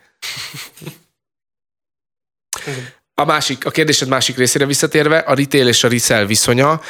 A 3.14 3.26
másik, 3.26 3.66
a 3.66 3.70
kérdésed 3.70 4.08
másik 4.08 4.38
részére 4.38 4.66
visszatérve, 4.66 5.18
a 5.18 5.34
retail 5.34 5.68
és 5.68 5.84
a 5.84 5.88
resell 5.88 6.26
viszonya. 6.26 6.82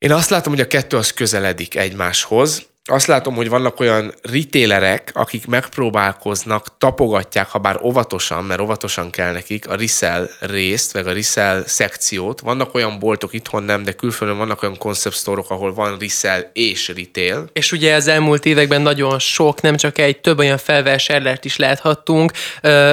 Én 0.00 0.12
azt 0.12 0.30
látom, 0.30 0.52
hogy 0.52 0.62
a 0.62 0.66
kettő 0.66 0.96
az 0.96 1.12
közeledik 1.12 1.76
egymáshoz. 1.76 2.66
Azt 2.90 3.06
látom, 3.06 3.34
hogy 3.34 3.48
vannak 3.48 3.80
olyan 3.80 4.14
retailerek, 4.22 5.10
akik 5.14 5.46
megpróbálkoznak, 5.46 6.78
tapogatják, 6.78 7.48
ha 7.48 7.58
bár 7.58 7.80
óvatosan, 7.82 8.44
mert 8.44 8.60
óvatosan 8.60 9.10
kell 9.10 9.32
nekik, 9.32 9.68
a 9.68 9.74
resell 9.74 10.28
részt, 10.40 10.94
meg 10.94 11.06
a 11.06 11.12
resell 11.12 11.62
szekciót. 11.66 12.40
Vannak 12.40 12.74
olyan 12.74 12.98
boltok 12.98 13.34
itthon 13.34 13.62
nem, 13.62 13.82
de 13.82 13.92
külföldön 13.92 14.36
vannak 14.36 14.62
olyan 14.62 14.78
concept 14.78 15.16
store 15.16 15.42
ahol 15.48 15.74
van 15.74 15.96
resell 15.98 16.50
és 16.52 16.88
retail. 16.88 17.44
És 17.52 17.72
ugye 17.72 17.94
az 17.94 18.06
elmúlt 18.06 18.46
években 18.46 18.82
nagyon 18.82 19.18
sok, 19.18 19.60
nem 19.60 19.76
csak 19.76 19.98
egy, 19.98 20.20
több 20.20 20.38
olyan 20.38 20.58
felvásárlást 20.58 21.44
is 21.44 21.56
láthattunk, 21.56 22.32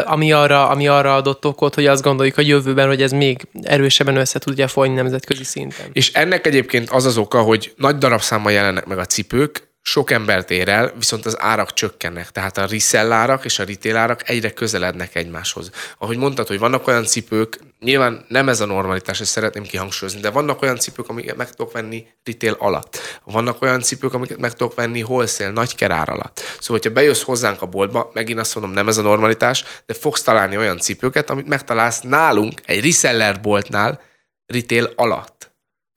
ami 0.05 0.31
arra, 0.31 0.69
ami 0.69 0.87
arra 0.87 1.15
adott 1.15 1.45
okot, 1.45 1.75
hogy 1.75 1.85
azt 1.85 2.03
gondoljuk 2.03 2.37
a 2.37 2.41
jövőben, 2.41 2.87
hogy 2.87 3.01
ez 3.01 3.11
még 3.11 3.47
erősebben 3.61 4.15
össze 4.15 4.39
tudja 4.39 4.67
folyni 4.67 4.93
nemzetközi 4.93 5.43
szinten. 5.43 5.85
És 5.93 6.11
ennek 6.13 6.47
egyébként 6.47 6.89
az 6.89 7.05
az 7.05 7.17
oka, 7.17 7.41
hogy 7.41 7.73
nagy 7.75 7.97
darabszámmal 7.97 8.51
jelennek 8.51 8.85
meg 8.85 8.97
a 8.97 9.05
cipők, 9.05 9.65
sok 9.87 10.11
embert 10.11 10.51
ér 10.51 10.69
el, 10.69 10.93
viszont 10.97 11.25
az 11.25 11.41
árak 11.41 11.73
csökkennek. 11.73 12.31
Tehát 12.31 12.57
a 12.57 12.65
resell 12.65 13.11
árak 13.11 13.45
és 13.45 13.59
a 13.59 13.63
retail 13.63 13.95
árak 13.95 14.29
egyre 14.29 14.51
közelednek 14.51 15.15
egymáshoz. 15.15 15.69
Ahogy 15.97 16.17
mondtad, 16.17 16.47
hogy 16.47 16.59
vannak 16.59 16.87
olyan 16.87 17.05
cipők, 17.05 17.59
nyilván 17.79 18.25
nem 18.27 18.49
ez 18.49 18.59
a 18.59 18.65
normalitás, 18.65 19.19
ezt 19.19 19.31
szeretném 19.31 19.63
kihangsúlyozni, 19.63 20.21
de 20.21 20.29
vannak 20.29 20.61
olyan 20.61 20.77
cipők, 20.77 21.09
amiket 21.09 21.35
meg 21.35 21.49
tudok 21.49 21.71
venni 21.71 22.05
retail 22.23 22.55
alatt. 22.59 22.99
Vannak 23.23 23.61
olyan 23.61 23.81
cipők, 23.81 24.13
amiket 24.13 24.37
meg 24.37 24.53
tudok 24.53 24.75
venni 24.75 25.01
wholesale, 25.01 25.51
nagy 25.51 25.75
kerár 25.75 26.09
alatt. 26.09 26.37
Szóval, 26.59 26.81
hogyha 26.81 26.89
bejössz 26.89 27.23
hozzánk 27.23 27.61
a 27.61 27.65
boltba, 27.65 28.11
megint 28.13 28.39
azt 28.39 28.55
mondom, 28.55 28.73
nem 28.73 28.87
ez 28.87 28.97
a 28.97 29.01
normalitás, 29.01 29.63
de 29.85 29.93
fogsz 29.93 30.21
találni 30.21 30.57
olyan 30.57 30.77
cipőket, 30.77 31.29
amit 31.29 31.47
megtalálsz 31.47 32.01
nálunk, 32.01 32.61
egy 32.65 32.83
reseller 32.83 33.41
boltnál, 33.41 34.01
retail 34.45 34.91
alatt. 34.95 35.36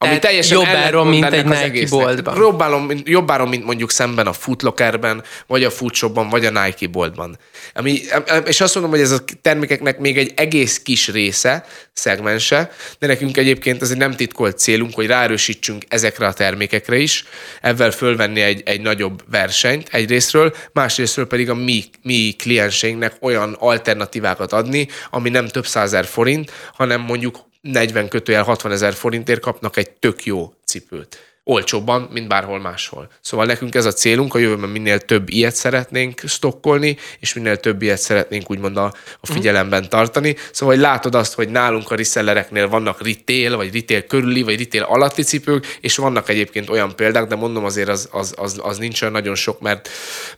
Ami 0.03 0.19
teljesen 0.19 0.57
jobb 0.57 0.65
áron, 0.65 1.07
mint 1.07 1.33
egy 1.33 1.45
Nike 1.45 1.87
boltban. 1.89 2.37
Jobb 2.37 2.63
jobb 3.07 3.31
áron, 3.31 3.47
mint 3.47 3.65
mondjuk 3.65 3.91
szemben 3.91 4.27
a 4.27 4.33
Footlockerben, 4.33 5.23
vagy 5.47 5.63
a 5.63 5.69
Foodshopban, 5.69 6.29
vagy 6.29 6.45
a 6.45 6.49
Nike 6.49 6.87
boltban. 6.87 7.37
Ami, 7.73 8.01
és 8.45 8.61
azt 8.61 8.73
mondom, 8.73 8.91
hogy 8.91 9.01
ez 9.01 9.11
a 9.11 9.23
termékeknek 9.41 9.99
még 9.99 10.17
egy 10.17 10.31
egész 10.35 10.79
kis 10.79 11.07
része, 11.07 11.65
szegmense, 11.93 12.71
de 12.99 13.07
nekünk 13.07 13.37
egyébként 13.37 13.81
ez 13.81 13.91
egy 13.91 13.97
nem 13.97 14.15
titkolt 14.15 14.59
célunk, 14.59 14.93
hogy 14.93 15.05
ráerősítsünk 15.05 15.83
ezekre 15.87 16.27
a 16.27 16.33
termékekre 16.33 16.97
is, 16.97 17.25
ezzel 17.61 17.91
fölvenni 17.91 18.41
egy, 18.41 18.61
egy 18.65 18.81
nagyobb 18.81 19.23
versenyt 19.31 19.87
egyrésztről, 19.91 20.55
másrésztről 20.73 21.27
pedig 21.27 21.49
a 21.49 21.55
mi, 21.55 21.83
mi 22.01 22.35
klienseinknek 22.37 23.13
olyan 23.19 23.55
alternatívákat 23.59 24.53
adni, 24.53 24.87
ami 25.09 25.29
nem 25.29 25.47
több 25.47 25.65
százer 25.65 26.05
forint, 26.05 26.51
hanem 26.73 27.01
mondjuk 27.01 27.49
40 27.61 28.07
kötőjel 28.07 28.43
60 28.43 28.71
ezer 28.71 28.93
forintért 28.93 29.41
kapnak 29.41 29.77
egy 29.77 29.91
tök 29.91 30.25
jó 30.25 30.53
cipőt 30.65 31.30
olcsóbban, 31.43 32.09
mint 32.11 32.27
bárhol 32.27 32.59
máshol. 32.59 33.09
Szóval 33.21 33.45
nekünk 33.45 33.75
ez 33.75 33.85
a 33.85 33.91
célunk, 33.91 34.33
a 34.33 34.37
jövőben 34.37 34.69
minél 34.69 34.99
több 34.99 35.29
ilyet 35.29 35.55
szeretnénk 35.55 36.21
stokkolni, 36.25 36.97
és 37.19 37.33
minél 37.33 37.57
több 37.57 37.81
ilyet 37.81 37.97
szeretnénk 37.97 38.51
úgymond 38.51 38.77
a, 38.77 38.93
a 39.19 39.25
figyelemben 39.25 39.89
tartani. 39.89 40.35
Szóval 40.51 40.75
hogy 40.75 40.83
látod 40.83 41.15
azt, 41.15 41.33
hogy 41.33 41.49
nálunk 41.49 41.91
a 41.91 41.95
resellereknél 41.95 42.67
vannak 42.67 43.05
retail, 43.05 43.55
vagy 43.55 43.73
retail 43.73 44.05
körüli, 44.05 44.41
vagy 44.41 44.59
retail 44.59 44.83
alatti 44.83 45.23
cipők, 45.23 45.77
és 45.81 45.95
vannak 45.95 46.29
egyébként 46.29 46.69
olyan 46.69 46.95
példák, 46.95 47.27
de 47.27 47.35
mondom 47.35 47.65
azért 47.65 47.89
az, 47.89 48.07
az, 48.11 48.33
az, 48.37 48.59
az 48.63 48.77
nincs 48.77 49.01
olyan 49.01 49.13
nagyon 49.13 49.35
sok, 49.35 49.59
mert, 49.59 49.89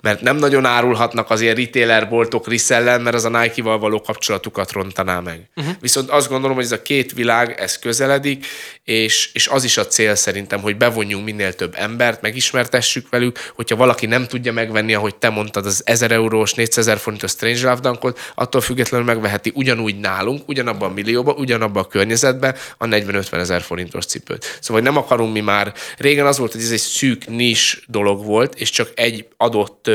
mert 0.02 0.22
nem 0.22 0.36
nagyon 0.36 0.66
árulhatnak 0.66 1.30
azért 1.30 1.58
retailer 1.58 2.10
boltok 2.10 2.50
resellen, 2.50 3.02
mert 3.02 3.16
az 3.16 3.26
a 3.26 3.40
Nike-val 3.42 3.80
való 3.80 4.02
kapcsolatukat 4.02 4.72
rontaná 4.72 5.20
meg. 5.20 5.50
Uh-huh. 5.56 5.74
Viszont 5.80 6.10
azt 6.10 6.30
gondolom, 6.30 6.56
hogy 6.56 6.66
ez 6.66 6.72
a 6.72 6.82
két 6.82 7.14
világ, 7.14 7.56
ez 7.60 7.80
közeledik, 7.80 8.46
és, 8.84 9.30
és 9.34 9.48
az 9.48 9.64
is 9.64 9.78
a 9.78 9.88
cél 9.88 10.16
szerintem, 10.16 10.62
hogy 10.62 10.78
be 10.78 10.90
bevonjunk 10.94 11.26
minél 11.26 11.54
több 11.54 11.74
embert, 11.78 12.22
megismertessük 12.22 13.10
velük, 13.10 13.52
hogyha 13.56 13.76
valaki 13.76 14.06
nem 14.06 14.28
tudja 14.28 14.54
megvenni, 14.54 14.94
ahogy 14.94 15.16
te 15.16 15.30
mondtad, 15.30 15.66
az 15.66 15.82
1000 15.86 16.12
eurós, 16.12 16.54
400 16.54 16.78
ezer 16.78 16.98
forintos 16.98 17.32
Strange 17.32 17.62
Love 17.62 17.80
Dunkot, 17.82 18.20
attól 18.36 18.62
függetlenül 18.62 19.06
megveheti 19.06 19.52
ugyanúgy 19.56 20.00
nálunk, 20.00 20.48
ugyanabban 20.48 20.90
a 20.90 20.94
millióban, 20.94 21.36
ugyanabban 21.38 21.84
a 21.84 21.88
környezetben 21.88 22.56
a 22.78 22.86
40-50 22.86 23.34
ezer 23.34 23.62
forintos 23.62 24.06
cipőt. 24.06 24.58
Szóval 24.60 24.82
nem 24.82 24.98
akarunk 24.98 25.34
mi 25.34 25.42
már, 25.42 25.74
régen 25.98 26.26
az 26.26 26.38
volt, 26.38 26.52
hogy 26.52 26.62
ez 26.62 26.72
egy 26.72 26.80
szűk 26.80 27.28
nis 27.28 27.84
dolog 27.88 28.26
volt, 28.26 28.56
és 28.60 28.70
csak 28.70 28.92
egy 28.96 29.28
adott 29.38 29.90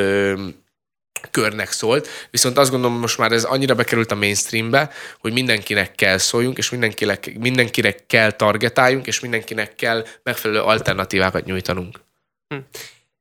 körnek 1.30 1.70
szólt, 1.70 2.08
viszont 2.30 2.58
azt 2.58 2.70
gondolom, 2.70 2.98
most 2.98 3.18
már 3.18 3.32
ez 3.32 3.44
annyira 3.44 3.74
bekerült 3.74 4.12
a 4.12 4.14
mainstreambe, 4.14 4.90
hogy 5.20 5.32
mindenkinek 5.32 5.94
kell 5.94 6.18
szóljunk, 6.18 6.58
és 6.58 6.70
mindenkinek, 6.70 7.38
mindenkinek 7.38 8.06
kell 8.06 8.30
targetáljunk, 8.30 9.06
és 9.06 9.20
mindenkinek 9.20 9.74
kell 9.74 10.04
megfelelő 10.22 10.60
alternatívákat 10.60 11.44
nyújtanunk. 11.44 12.00
Hm. 12.48 12.60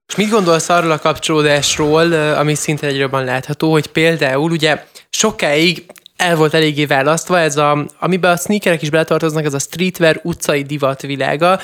És 0.07 0.15
mit 0.15 0.29
gondolsz 0.29 0.69
arról 0.69 0.91
a 0.91 0.99
kapcsolódásról, 0.99 2.13
ami 2.13 2.55
szinte 2.55 2.88
egyre 2.88 2.99
jobban 2.99 3.23
látható, 3.23 3.71
hogy 3.71 3.88
például 3.88 4.51
ugye 4.51 4.86
sokáig 5.10 5.86
el 6.17 6.36
volt 6.36 6.53
eléggé 6.53 6.86
választva, 6.86 7.39
ez 7.39 7.58
a, 7.58 7.86
amiben 7.99 8.32
a 8.32 8.36
sneakerek 8.36 8.82
is 8.82 8.89
beletartoznak, 8.89 9.45
ez 9.45 9.53
a 9.53 9.60
streetwear 9.60 10.19
utcai 10.23 10.62
divat 10.62 11.01
világa. 11.01 11.60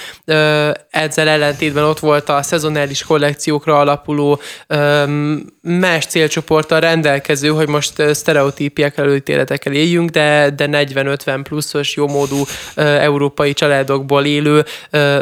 Ezzel 0.90 1.28
ellentétben 1.28 1.84
ott 1.84 2.00
volt 2.00 2.30
a 2.30 2.42
szezonális 2.42 3.04
kollekciókra 3.04 3.80
alapuló 3.80 4.40
más 5.62 6.06
célcsoporttal 6.06 6.80
rendelkező, 6.80 7.48
hogy 7.50 7.68
most 7.68 8.14
sztereotípiák 8.14 8.98
előítéletekkel 8.98 9.74
éljünk, 9.74 10.10
de, 10.10 10.50
de 10.56 10.68
40-50 10.72 11.40
pluszos 11.44 11.96
jómódú 11.96 12.44
európai 12.76 13.54
családokból 13.54 14.26
élő 14.26 14.66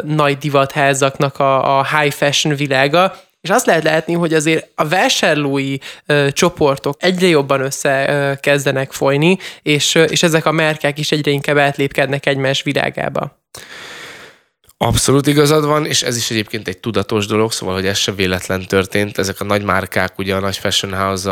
nagy 0.04 0.38
divatházaknak 0.38 1.38
a, 1.38 1.78
a 1.78 1.86
high 1.96 2.14
fashion 2.14 2.56
világa 2.56 3.14
és 3.42 3.50
azt 3.50 3.66
lehet 3.66 3.82
látni, 3.82 4.12
hogy 4.14 4.34
azért 4.34 4.68
a 4.74 4.88
vásárlói 4.88 5.76
ö, 6.06 6.28
csoportok 6.32 6.96
egyre 6.98 7.26
jobban 7.26 7.60
összekezdenek 7.60 8.92
folyni, 8.92 9.38
és, 9.62 9.94
ö, 9.94 10.02
és 10.02 10.22
ezek 10.22 10.46
a 10.46 10.52
merkek 10.52 10.98
is 10.98 11.12
egyre 11.12 11.30
inkább 11.30 11.58
átlépkednek 11.58 12.26
egymás 12.26 12.62
virágába. 12.62 13.40
Abszolút 14.76 15.26
igazad 15.26 15.64
van, 15.64 15.86
és 15.86 16.02
ez 16.02 16.16
is 16.16 16.30
egyébként 16.30 16.68
egy 16.68 16.78
tudatos 16.78 17.26
dolog, 17.26 17.52
szóval, 17.52 17.74
hogy 17.74 17.86
ez 17.86 17.98
se 17.98 18.12
véletlen 18.12 18.66
történt. 18.66 19.18
Ezek 19.18 19.40
a 19.40 19.44
nagy 19.44 19.62
márkák, 19.62 20.18
ugye 20.18 20.34
a 20.34 20.40
nagy 20.40 20.56
fashion 20.56 20.94
house 20.94 21.30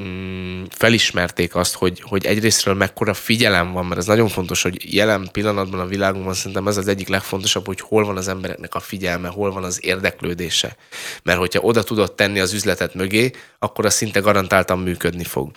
mm, 0.00 0.62
felismerték 0.70 1.54
azt, 1.54 1.74
hogy, 1.74 2.00
hogy 2.00 2.26
egyrésztről 2.26 2.74
mekkora 2.74 3.14
figyelem 3.14 3.72
van, 3.72 3.86
mert 3.86 4.00
ez 4.00 4.06
nagyon 4.06 4.28
fontos, 4.28 4.62
hogy 4.62 4.94
jelen 4.94 5.28
pillanatban 5.32 5.80
a 5.80 5.86
világunkban 5.86 6.34
szerintem 6.34 6.68
ez 6.68 6.76
az 6.76 6.88
egyik 6.88 7.08
legfontosabb, 7.08 7.66
hogy 7.66 7.80
hol 7.80 8.04
van 8.04 8.16
az 8.16 8.28
embereknek 8.28 8.74
a 8.74 8.80
figyelme, 8.80 9.28
hol 9.28 9.52
van 9.52 9.64
az 9.64 9.84
érdeklődése. 9.84 10.76
Mert 11.22 11.38
hogyha 11.38 11.60
oda 11.60 11.82
tudod 11.82 12.12
tenni 12.14 12.40
az 12.40 12.52
üzletet 12.52 12.94
mögé, 12.94 13.30
akkor 13.58 13.84
az 13.84 13.94
szinte 13.94 14.20
garantáltan 14.20 14.78
működni 14.78 15.24
fog. 15.24 15.50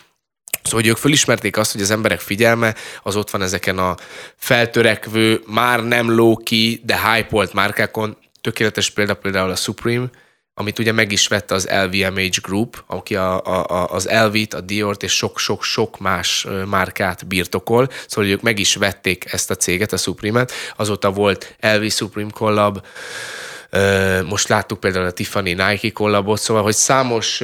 Szóval, 0.66 0.80
hogy 0.80 0.90
ők 0.90 0.98
fölismerték 0.98 1.58
azt, 1.58 1.72
hogy 1.72 1.82
az 1.82 1.92
emberek 1.92 2.20
figyelme 2.20 2.76
az 3.04 3.16
ott 3.16 3.30
van 3.30 3.42
ezeken 3.42 3.78
a 3.78 3.96
feltörekvő, 4.36 5.42
már 5.46 5.84
nem 5.84 6.12
low-key, 6.12 6.82
de 6.84 7.12
hype 7.12 7.48
márkákon. 7.54 8.18
Tökéletes 8.42 8.90
példa 8.90 9.14
például 9.14 9.50
a 9.50 9.56
Supreme, 9.56 10.10
amit 10.58 10.80
ugye 10.80 10.92
meg 10.92 11.12
is 11.12 11.28
vette 11.28 11.56
az 11.56 11.70
LVMH 11.86 12.42
Group, 12.42 12.84
aki 12.88 13.16
a, 13.16 13.42
a, 13.44 13.88
az 13.88 14.10
Elvit, 14.10 14.54
a 14.54 14.62
Diort 14.62 15.04
és 15.04 15.12
sok-sok-sok 15.12 16.00
más 16.00 16.48
márkát 16.66 17.28
birtokol, 17.28 17.90
szóval 18.08 18.30
ők 18.30 18.42
meg 18.42 18.60
is 18.60 18.76
vették 18.76 19.26
ezt 19.32 19.52
a 19.52 19.56
céget, 19.56 19.94
a 19.94 19.98
Supreme-et, 19.98 20.52
azóta 20.76 21.12
volt 21.12 21.56
LV 21.60 21.90
Supreme 21.90 22.30
Collab, 22.34 22.82
most 24.30 24.48
láttuk 24.48 24.80
például 24.80 25.06
a 25.06 25.12
Tiffany 25.12 25.56
Nike 25.56 25.92
kollabot, 25.92 26.40
szóval, 26.40 26.64
hogy 26.64 26.74
számos, 26.74 27.42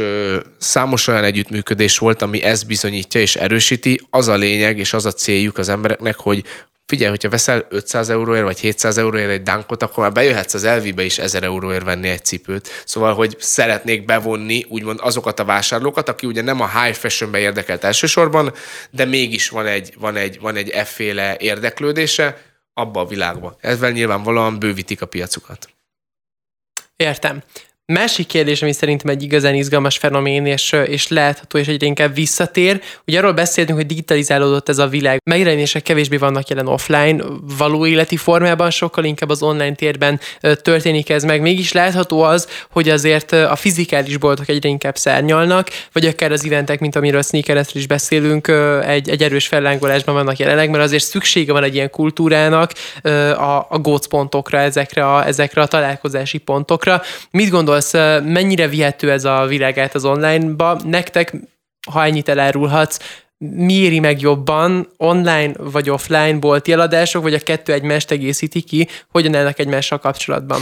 számos 0.58 1.08
olyan 1.08 1.24
együttműködés 1.24 1.97
volt, 1.97 2.21
ami 2.21 2.43
ezt 2.43 2.67
bizonyítja 2.67 3.21
és 3.21 3.36
erősíti. 3.36 4.02
Az 4.10 4.28
a 4.28 4.36
lényeg 4.36 4.78
és 4.78 4.93
az 4.93 5.06
a 5.06 5.12
céljuk 5.12 5.58
az 5.58 5.69
embereknek, 5.69 6.15
hogy 6.15 6.43
figyelj, 6.91 7.10
hogyha 7.10 7.30
veszel 7.30 7.65
500 7.69 8.10
euróért 8.10 8.43
vagy 8.43 8.60
700 8.60 8.97
euróért 8.97 9.30
egy 9.30 9.43
dánkot, 9.43 9.84
akkor 9.84 10.04
már 10.04 10.12
bejöhetsz 10.12 10.54
az 10.54 10.63
elvibe 10.63 11.04
is 11.04 11.17
1000 11.17 11.43
euróért 11.43 11.84
venni 11.84 12.10
egy 12.10 12.25
cipőt. 12.25 12.84
Szóval, 12.86 13.13
hogy 13.13 13.36
szeretnék 13.39 14.06
bevonni 14.06 14.65
úgymond 14.69 14.99
azokat 15.04 15.39
a 15.39 15.45
vásárlókat, 15.45 16.10
aki 16.10 16.25
ugye 16.27 16.41
nem 16.41 16.62
a 16.62 16.82
high 16.82 16.95
fashionbe 16.95 17.39
érdekelt 17.39 17.84
elsősorban, 17.84 18.54
de 18.89 19.06
mégis 19.06 19.49
van 19.49 19.65
egy, 19.65 19.93
van 19.99 20.15
egy, 20.15 20.39
van 20.39 20.56
egy 20.56 20.69
efféle 20.69 21.38
érdeklődése 21.39 22.41
abba 22.73 22.99
a 22.99 23.06
világba. 23.06 23.58
Ezzel 23.60 23.91
nyilvánvalóan 23.91 24.60
bővítik 24.60 25.01
a 25.01 25.06
piacukat. 25.06 25.69
Értem. 26.95 27.43
Másik 27.93 28.27
kérdés, 28.27 28.62
ami 28.62 28.73
szerintem 28.73 29.10
egy 29.12 29.23
igazán 29.23 29.56
izgalmas 29.56 29.97
fenomén, 29.97 30.45
és, 30.45 30.71
és 30.86 31.08
látható, 31.08 31.58
és 31.58 31.67
egyre 31.67 31.86
inkább 31.86 32.15
visszatér. 32.15 32.82
Ugye 33.08 33.17
arról 33.17 33.32
beszéltünk, 33.32 33.77
hogy 33.77 33.88
digitalizálódott 33.88 34.69
ez 34.69 34.77
a 34.77 34.88
világ. 34.88 35.19
Megjelenések 35.23 35.82
kevésbé 35.82 36.17
vannak 36.17 36.47
jelen 36.47 36.67
offline, 36.67 37.23
való 37.58 37.86
életi 37.86 38.17
formában, 38.17 38.69
sokkal 38.69 39.04
inkább 39.04 39.30
az 39.30 39.41
online 39.41 39.75
térben 39.75 40.19
történik 40.62 41.10
ez 41.10 41.23
meg. 41.23 41.41
Mégis 41.41 41.71
látható 41.71 42.21
az, 42.21 42.47
hogy 42.71 42.89
azért 42.89 43.32
a 43.32 43.56
fizikális 43.56 44.17
boltok 44.17 44.49
egyre 44.49 44.69
inkább 44.69 44.97
szárnyalnak, 44.97 45.67
vagy 45.91 46.06
akár 46.06 46.32
az 46.32 46.45
eventek, 46.45 46.80
mint 46.80 46.95
amiről 46.95 47.21
sneakeresről 47.21 47.82
is 47.82 47.88
beszélünk, 47.88 48.47
egy, 48.86 49.10
egy 49.10 49.23
erős 49.23 49.47
fellángolásban 49.47 50.15
vannak 50.15 50.38
jelenleg, 50.38 50.69
mert 50.69 50.84
azért 50.84 51.04
szüksége 51.04 51.51
van 51.51 51.63
egy 51.63 51.75
ilyen 51.75 51.89
kultúrának 51.89 52.71
a, 53.38 53.65
a 53.69 53.80
gócpontokra, 53.82 54.60
ezekre 54.60 55.06
a, 55.06 55.27
ezekre 55.27 55.62
a 55.62 55.67
találkozási 55.67 56.38
pontokra. 56.38 57.01
Mit 57.32 57.49
gondol 57.49 57.80
gondolsz, 57.89 58.24
mennyire 58.24 58.67
vihető 58.67 59.12
ez 59.12 59.26
a 59.26 59.46
világát 59.46 59.96
az 59.96 60.06
online-ba? 60.06 60.80
Nektek, 60.86 61.34
ha 61.91 62.06
ennyit 62.06 62.30
elárulhatsz, 62.30 63.00
mi 63.38 64.00
meg 64.00 64.22
jobban, 64.22 64.88
online 64.98 65.54
vagy 65.58 65.89
offline 65.89 66.38
bolti 66.39 66.72
eladások, 66.72 67.24
vagy 67.24 67.34
a 67.34 67.39
kettő 67.39 67.74
egymást 67.74 68.12
egészíti 68.12 68.62
ki, 68.62 68.88
hogyan 69.12 69.36
ennek 69.36 69.60
egymással 69.60 70.00
kapcsolatban? 70.00 70.62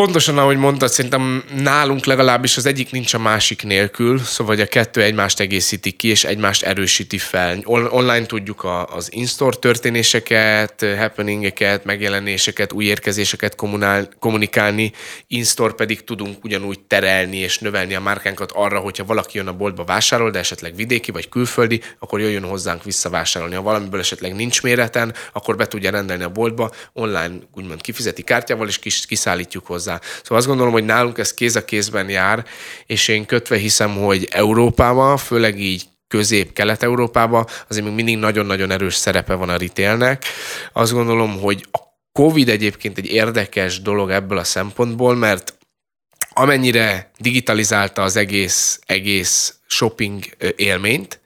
Pontosan, 0.00 0.38
ahogy 0.38 0.56
mondtad, 0.56 0.88
szerintem 0.88 1.44
nálunk 1.56 2.04
legalábbis 2.04 2.56
az 2.56 2.66
egyik 2.66 2.90
nincs 2.90 3.14
a 3.14 3.18
másik 3.18 3.62
nélkül, 3.62 4.18
szóval 4.18 4.60
a 4.60 4.66
kettő 4.66 5.02
egymást 5.02 5.40
egészíti 5.40 5.90
ki, 5.90 6.08
és 6.08 6.24
egymást 6.24 6.62
erősíti 6.62 7.18
fel. 7.18 7.60
Online 7.64 8.26
tudjuk 8.26 8.64
a, 8.64 8.86
az 8.86 9.12
in-store 9.12 9.56
történéseket, 9.56 10.86
happeningeket, 10.98 11.84
megjelenéseket, 11.84 12.72
új 12.72 12.84
érkezéseket 12.84 13.54
kommunál, 13.54 14.08
kommunikálni, 14.18 14.92
in-store 15.26 15.72
pedig 15.72 16.04
tudunk 16.04 16.44
ugyanúgy 16.44 16.80
terelni 16.80 17.36
és 17.36 17.58
növelni 17.58 17.94
a 17.94 18.00
márkánkat 18.00 18.52
arra, 18.52 18.78
hogyha 18.78 19.04
valaki 19.04 19.36
jön 19.38 19.48
a 19.48 19.56
boltba 19.56 19.84
vásárol, 19.84 20.30
de 20.30 20.38
esetleg 20.38 20.76
vidéki 20.76 21.10
vagy 21.10 21.28
külföldi, 21.28 21.80
akkor 21.98 22.20
jöjjön 22.20 22.44
hozzánk 22.44 22.84
visszavásárolni. 22.84 23.54
Ha 23.54 23.62
valamiből 23.62 24.00
esetleg 24.00 24.34
nincs 24.34 24.62
méreten, 24.62 25.14
akkor 25.32 25.56
be 25.56 25.66
tudja 25.66 25.90
rendelni 25.90 26.22
a 26.22 26.28
boltba, 26.28 26.70
online 26.92 27.32
úgymond 27.54 27.80
kifizeti 27.80 28.22
kártyával, 28.22 28.68
és 28.68 28.78
kis, 28.78 29.06
kiszállítjuk 29.06 29.66
hozzá 29.66 29.88
hozzá. 29.90 30.18
Szóval 30.22 30.38
azt 30.38 30.46
gondolom, 30.46 30.72
hogy 30.72 30.84
nálunk 30.84 31.18
ez 31.18 31.34
kéz 31.34 31.56
a 31.56 31.64
kézben 31.64 32.08
jár, 32.08 32.44
és 32.86 33.08
én 33.08 33.26
kötve 33.26 33.56
hiszem, 33.56 33.96
hogy 33.96 34.28
Európában, 34.30 35.16
főleg 35.16 35.60
így 35.60 35.84
közép-kelet-európában 36.08 37.46
azért 37.68 37.84
még 37.84 37.94
mindig 37.94 38.16
nagyon-nagyon 38.16 38.70
erős 38.70 38.94
szerepe 38.94 39.34
van 39.34 39.48
a 39.48 39.56
retailnek. 39.56 40.24
Azt 40.72 40.92
gondolom, 40.92 41.40
hogy 41.40 41.66
a 41.70 41.78
Covid 42.12 42.48
egyébként 42.48 42.98
egy 42.98 43.06
érdekes 43.06 43.80
dolog 43.82 44.10
ebből 44.10 44.38
a 44.38 44.44
szempontból, 44.44 45.14
mert 45.14 45.54
amennyire 46.32 47.10
digitalizálta 47.18 48.02
az 48.02 48.16
egész, 48.16 48.80
egész 48.86 49.54
shopping 49.66 50.24
élményt, 50.56 51.20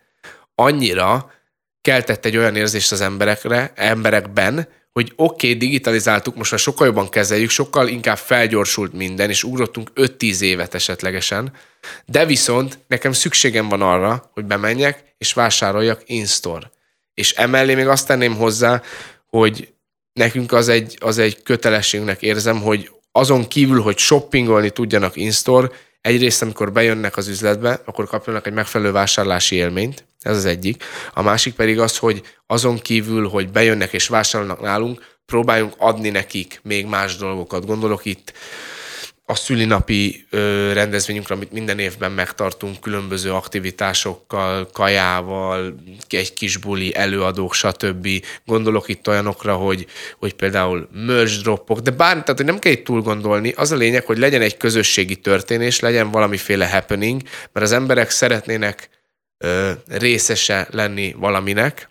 annyira 0.54 1.32
keltett 1.80 2.24
egy 2.24 2.36
olyan 2.36 2.56
érzést 2.56 2.92
az 2.92 3.00
emberekre, 3.00 3.72
emberekben, 3.74 4.68
hogy 4.94 5.12
oké, 5.16 5.46
okay, 5.46 5.58
digitalizáltuk, 5.58 6.36
most 6.36 6.50
már 6.50 6.60
sokkal 6.60 6.86
jobban 6.86 7.08
kezeljük, 7.08 7.50
sokkal 7.50 7.88
inkább 7.88 8.18
felgyorsult 8.18 8.92
minden, 8.92 9.30
és 9.30 9.44
ugrottunk 9.44 9.90
5-10 9.94 10.40
évet 10.40 10.74
esetlegesen, 10.74 11.52
de 12.06 12.26
viszont 12.26 12.78
nekem 12.86 13.12
szükségem 13.12 13.68
van 13.68 13.82
arra, 13.82 14.30
hogy 14.32 14.44
bemenjek 14.44 15.14
és 15.18 15.32
vásároljak 15.32 16.02
in-store. 16.06 16.70
És 17.14 17.32
emellé 17.32 17.74
még 17.74 17.86
azt 17.86 18.06
tenném 18.06 18.36
hozzá, 18.36 18.82
hogy 19.26 19.68
nekünk 20.12 20.52
az 20.52 20.68
egy, 20.68 20.96
az 21.00 21.18
egy 21.18 21.42
kötelességnek 21.42 22.22
érzem, 22.22 22.60
hogy 22.60 22.90
azon 23.12 23.48
kívül, 23.48 23.80
hogy 23.80 23.98
shoppingolni 23.98 24.70
tudjanak 24.70 25.16
in-store, 25.16 25.70
egyrészt, 26.00 26.42
amikor 26.42 26.72
bejönnek 26.72 27.16
az 27.16 27.28
üzletbe, 27.28 27.80
akkor 27.84 28.06
kapjanak 28.06 28.46
egy 28.46 28.52
megfelelő 28.52 28.92
vásárlási 28.92 29.56
élményt, 29.56 30.04
ez 30.24 30.36
az 30.36 30.44
egyik. 30.44 30.84
A 31.14 31.22
másik 31.22 31.54
pedig 31.54 31.80
az, 31.80 31.96
hogy 31.96 32.22
azon 32.46 32.78
kívül, 32.78 33.28
hogy 33.28 33.50
bejönnek 33.50 33.92
és 33.92 34.08
vásárolnak 34.08 34.60
nálunk, 34.60 35.16
próbáljunk 35.26 35.74
adni 35.78 36.10
nekik 36.10 36.60
még 36.62 36.86
más 36.86 37.16
dolgokat. 37.16 37.66
Gondolok 37.66 38.04
itt 38.04 38.32
a 39.26 39.34
szülinapi 39.34 40.26
ö, 40.30 40.72
rendezvényünkre, 40.72 41.34
amit 41.34 41.52
minden 41.52 41.78
évben 41.78 42.12
megtartunk 42.12 42.80
különböző 42.80 43.32
aktivitásokkal, 43.32 44.68
kajával, 44.72 45.74
egy 46.08 46.34
kis 46.34 46.56
buli, 46.56 46.94
előadók, 46.94 47.54
stb. 47.54 48.08
Gondolok 48.44 48.88
itt 48.88 49.08
olyanokra, 49.08 49.54
hogy, 49.54 49.86
hogy 50.18 50.34
például 50.34 50.88
merch 50.92 51.42
dropok, 51.42 51.78
de 51.78 51.90
bár, 51.90 52.12
tehát 52.12 52.36
hogy 52.36 52.44
nem 52.44 52.58
kell 52.58 52.72
itt 52.72 52.84
túl 52.84 53.00
gondolni, 53.00 53.52
az 53.56 53.72
a 53.72 53.76
lényeg, 53.76 54.04
hogy 54.04 54.18
legyen 54.18 54.42
egy 54.42 54.56
közösségi 54.56 55.16
történés, 55.16 55.80
legyen 55.80 56.10
valamiféle 56.10 56.68
happening, 56.68 57.22
mert 57.52 57.66
az 57.66 57.72
emberek 57.72 58.10
szeretnének 58.10 58.88
ö, 59.38 59.72
részese 59.86 60.68
lenni 60.70 61.12
valaminek, 61.12 61.88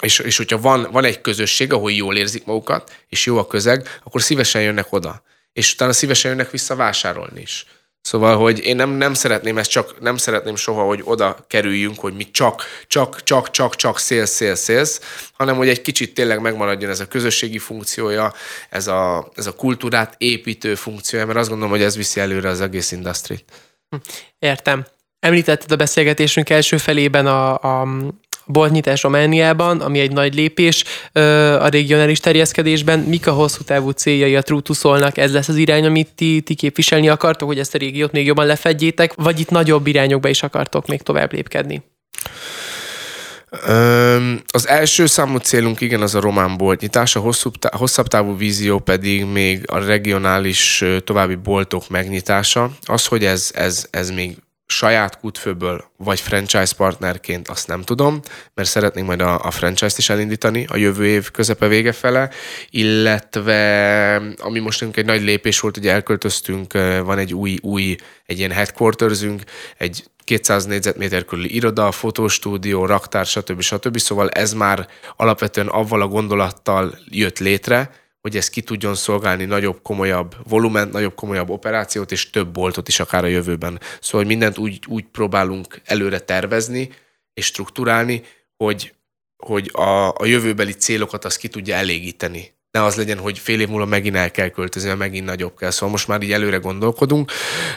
és, 0.00 0.18
és 0.18 0.36
hogyha 0.36 0.60
van, 0.60 0.88
van 0.90 1.04
egy 1.04 1.20
közösség, 1.20 1.72
ahol 1.72 1.92
jól 1.92 2.16
érzik 2.16 2.44
magukat, 2.44 3.04
és 3.08 3.26
jó 3.26 3.38
a 3.38 3.46
közeg, 3.46 4.00
akkor 4.04 4.22
szívesen 4.22 4.62
jönnek 4.62 4.92
oda. 4.92 5.22
És 5.52 5.72
utána 5.72 5.92
szívesen 5.92 6.30
jönnek 6.30 6.50
vissza 6.50 6.76
vásárolni 6.76 7.40
is. 7.40 7.66
Szóval, 8.00 8.36
hogy 8.36 8.58
én 8.58 8.76
nem, 8.76 8.90
nem 8.90 9.14
szeretném 9.14 9.58
ezt 9.58 9.70
csak, 9.70 10.00
nem 10.00 10.16
szeretném 10.16 10.56
soha, 10.56 10.82
hogy 10.82 11.00
oda 11.04 11.44
kerüljünk, 11.48 11.98
hogy 11.98 12.14
mi 12.14 12.30
csak, 12.30 12.62
csak, 12.86 13.22
csak, 13.22 13.50
csak, 13.50 13.76
csak 13.76 13.98
szélsz, 13.98 14.30
szélsz, 14.30 14.60
szélsz, 14.60 15.00
hanem 15.32 15.56
hogy 15.56 15.68
egy 15.68 15.80
kicsit 15.80 16.14
tényleg 16.14 16.40
megmaradjon 16.40 16.90
ez 16.90 17.00
a 17.00 17.08
közösségi 17.08 17.58
funkciója, 17.58 18.32
ez 18.70 18.86
a, 18.86 19.30
ez 19.34 19.46
a 19.46 19.54
kultúrát 19.54 20.14
építő 20.18 20.74
funkciója, 20.74 21.26
mert 21.26 21.38
azt 21.38 21.48
gondolom, 21.48 21.72
hogy 21.72 21.82
ez 21.82 21.96
viszi 21.96 22.20
előre 22.20 22.48
az 22.48 22.60
egész 22.60 22.92
industrit. 22.92 23.44
Értem. 24.38 24.86
Említetted 25.26 25.72
a 25.72 25.76
beszélgetésünk 25.76 26.50
első 26.50 26.76
felében 26.76 27.26
a, 27.26 27.52
a 27.54 27.88
boltnyitás 28.44 29.02
Romániában, 29.02 29.80
ami 29.80 29.98
egy 29.98 30.12
nagy 30.12 30.34
lépés 30.34 30.84
a 31.60 31.68
regionális 31.68 32.20
terjeszkedésben. 32.20 32.98
Mik 32.98 33.26
a 33.26 33.32
hosszú 33.32 33.62
távú 33.62 33.90
céljai 33.90 34.36
a 34.36 34.42
Trutuszolnak? 34.42 35.18
Ez 35.18 35.32
lesz 35.32 35.48
az 35.48 35.56
irány, 35.56 35.86
amit 35.86 36.08
ti, 36.14 36.40
ti 36.40 36.54
képviselni 36.54 37.08
akartok, 37.08 37.48
hogy 37.48 37.58
ezt 37.58 37.74
a 37.74 37.78
régiót 37.78 38.12
még 38.12 38.26
jobban 38.26 38.46
lefedjétek, 38.46 39.14
vagy 39.14 39.40
itt 39.40 39.50
nagyobb 39.50 39.86
irányokba 39.86 40.28
is 40.28 40.42
akartok 40.42 40.86
még 40.86 41.02
tovább 41.02 41.32
lépkedni? 41.32 41.82
Az 44.46 44.68
első 44.68 45.06
számú 45.06 45.36
célunk 45.36 45.80
igen 45.80 46.02
az 46.02 46.14
a 46.14 46.20
román 46.20 46.56
boltnyitás, 46.56 47.16
a 47.16 47.32
hosszabb 47.60 48.06
távú 48.06 48.36
vízió 48.36 48.78
pedig 48.78 49.24
még 49.24 49.62
a 49.66 49.78
regionális 49.78 50.84
további 51.04 51.34
boltok 51.34 51.88
megnyitása. 51.88 52.70
Az, 52.84 53.06
hogy 53.06 53.24
ez, 53.24 53.50
ez, 53.54 53.86
ez 53.90 54.10
még 54.10 54.36
saját 54.66 55.18
kútfőből, 55.18 55.90
vagy 55.96 56.20
franchise 56.20 56.74
partnerként, 56.76 57.48
azt 57.48 57.66
nem 57.66 57.82
tudom, 57.82 58.20
mert 58.54 58.68
szeretnénk 58.68 59.06
majd 59.06 59.20
a, 59.20 59.44
a 59.44 59.50
franchise-t 59.50 59.98
is 59.98 60.08
elindítani 60.08 60.66
a 60.68 60.76
jövő 60.76 61.06
év 61.06 61.30
közepe 61.30 61.68
vége 61.68 61.92
fele, 61.92 62.30
illetve 62.70 64.16
ami 64.38 64.58
most 64.58 64.82
egy 64.82 65.04
nagy 65.04 65.22
lépés 65.22 65.60
volt, 65.60 65.76
ugye 65.76 65.92
elköltöztünk, 65.92 66.72
van 67.04 67.18
egy 67.18 67.34
új, 67.34 67.58
új, 67.62 67.96
egy 68.26 68.38
ilyen 68.38 68.50
headquartersünk, 68.50 69.42
egy 69.76 70.04
200 70.24 70.64
négyzetméter 70.64 71.24
körüli 71.24 71.54
iroda, 71.54 71.90
fotostúdió, 71.90 72.86
raktár, 72.86 73.26
stb. 73.26 73.60
stb. 73.60 73.98
Szóval 73.98 74.30
ez 74.30 74.52
már 74.52 74.88
alapvetően 75.16 75.66
avval 75.66 76.00
a 76.02 76.06
gondolattal 76.06 76.98
jött 77.10 77.38
létre, 77.38 77.90
hogy 78.26 78.36
ez 78.36 78.48
ki 78.48 78.60
tudjon 78.60 78.94
szolgálni 78.94 79.44
nagyobb, 79.44 79.82
komolyabb 79.82 80.36
volument, 80.48 80.92
nagyobb, 80.92 81.14
komolyabb 81.14 81.50
operációt, 81.50 82.12
és 82.12 82.30
több 82.30 82.48
boltot 82.48 82.88
is 82.88 83.00
akár 83.00 83.24
a 83.24 83.26
jövőben. 83.26 83.80
Szóval 84.00 84.20
hogy 84.20 84.26
mindent 84.26 84.58
úgy, 84.58 84.78
úgy 84.86 85.04
próbálunk 85.04 85.80
előre 85.84 86.18
tervezni 86.18 86.90
és 87.34 87.46
strukturálni, 87.46 88.22
hogy, 88.56 88.94
hogy 89.36 89.70
a, 89.72 90.08
a 90.08 90.24
jövőbeli 90.24 90.72
célokat 90.72 91.24
az 91.24 91.36
ki 91.36 91.48
tudja 91.48 91.74
elégíteni. 91.74 92.54
Ne 92.70 92.84
az 92.84 92.94
legyen, 92.94 93.18
hogy 93.18 93.38
fél 93.38 93.60
év 93.60 93.68
múlva 93.68 93.84
megint 93.84 94.16
el 94.16 94.30
kell 94.30 94.48
költözni, 94.48 94.88
mert 94.88 95.00
megint 95.00 95.26
nagyobb 95.26 95.56
kell. 95.56 95.70
Szóval 95.70 95.90
most 95.90 96.08
már 96.08 96.22
így 96.22 96.32
előre 96.32 96.56
gondolkodunk. 96.56 97.30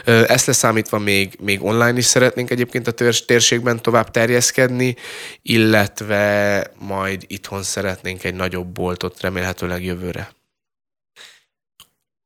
Ezt 0.04 0.46
leszámítva 0.46 0.98
még, 0.98 1.36
még 1.40 1.64
online 1.64 1.98
is 1.98 2.04
szeretnénk 2.04 2.50
egyébként 2.50 2.86
a 2.86 3.20
térségben 3.26 3.82
tovább 3.82 4.10
terjeszkedni, 4.10 4.96
illetve 5.42 6.66
majd 6.78 7.24
itthon 7.26 7.62
szeretnénk 7.62 8.24
egy 8.24 8.34
nagyobb 8.34 8.66
boltot 8.66 9.20
remélhetőleg 9.20 9.84
jövőre. 9.84 10.38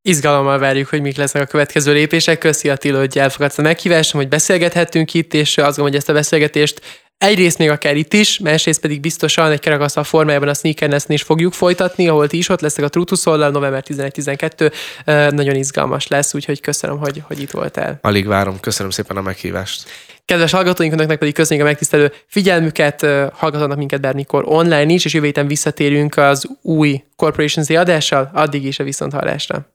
Izgalommal 0.06 0.58
várjuk, 0.58 0.88
hogy 0.88 1.00
mik 1.00 1.16
lesznek 1.16 1.42
a 1.42 1.46
következő 1.46 1.92
lépések. 1.92 2.38
Köszi 2.38 2.68
Attila, 2.68 2.98
hogy 2.98 3.18
elfogadta 3.18 3.62
a 3.62 3.64
meghívásom, 3.64 4.20
hogy 4.20 4.28
beszélgethettünk 4.28 5.14
itt, 5.14 5.34
és 5.34 5.48
azt 5.48 5.56
gondolom, 5.56 5.86
hogy 5.86 5.96
ezt 5.96 6.08
a 6.08 6.12
beszélgetést 6.12 6.80
egyrészt 7.18 7.58
még 7.58 7.70
akár 7.70 7.96
itt 7.96 8.12
is, 8.12 8.38
másrészt 8.38 8.80
pedig 8.80 9.00
biztosan 9.00 9.50
egy 9.50 9.60
kerekasztal 9.60 10.04
formájában 10.04 10.48
a 10.48 10.54
sneakerness 10.54 11.04
is 11.06 11.22
fogjuk 11.22 11.52
folytatni, 11.52 12.08
ahol 12.08 12.26
ti 12.26 12.36
is 12.36 12.48
ott 12.48 12.60
lesznek 12.60 12.86
a 12.86 12.88
Trutusollal, 12.88 13.50
november 13.50 13.84
11-12. 13.86 14.72
Nagyon 15.30 15.54
izgalmas 15.54 16.06
lesz, 16.06 16.34
úgyhogy 16.34 16.60
köszönöm, 16.60 16.98
hogy, 16.98 17.22
hogy 17.26 17.40
itt 17.40 17.50
voltál. 17.50 17.98
Alig 18.02 18.26
várom, 18.26 18.60
köszönöm 18.60 18.90
szépen 18.90 19.16
a 19.16 19.22
meghívást. 19.22 19.84
Kedves 20.24 20.50
hallgatóinknak 20.50 21.18
pedig 21.18 21.34
köszönjük 21.34 21.66
a 21.66 21.68
megtisztelő 21.68 22.12
figyelmüket, 22.26 23.00
hallgathatnak 23.32 23.78
minket 23.78 24.00
bármikor 24.00 24.44
online 24.46 24.92
is, 24.92 25.04
és 25.04 25.14
jövő 25.14 25.26
héten 25.26 25.46
visszatérünk 25.46 26.16
az 26.16 26.48
új 26.62 27.04
Corporation 27.16 27.64
Z 27.64 27.70
adással, 27.70 28.30
addig 28.34 28.64
is 28.64 28.78
a 28.78 28.84
viszonthallásra. 28.84 29.66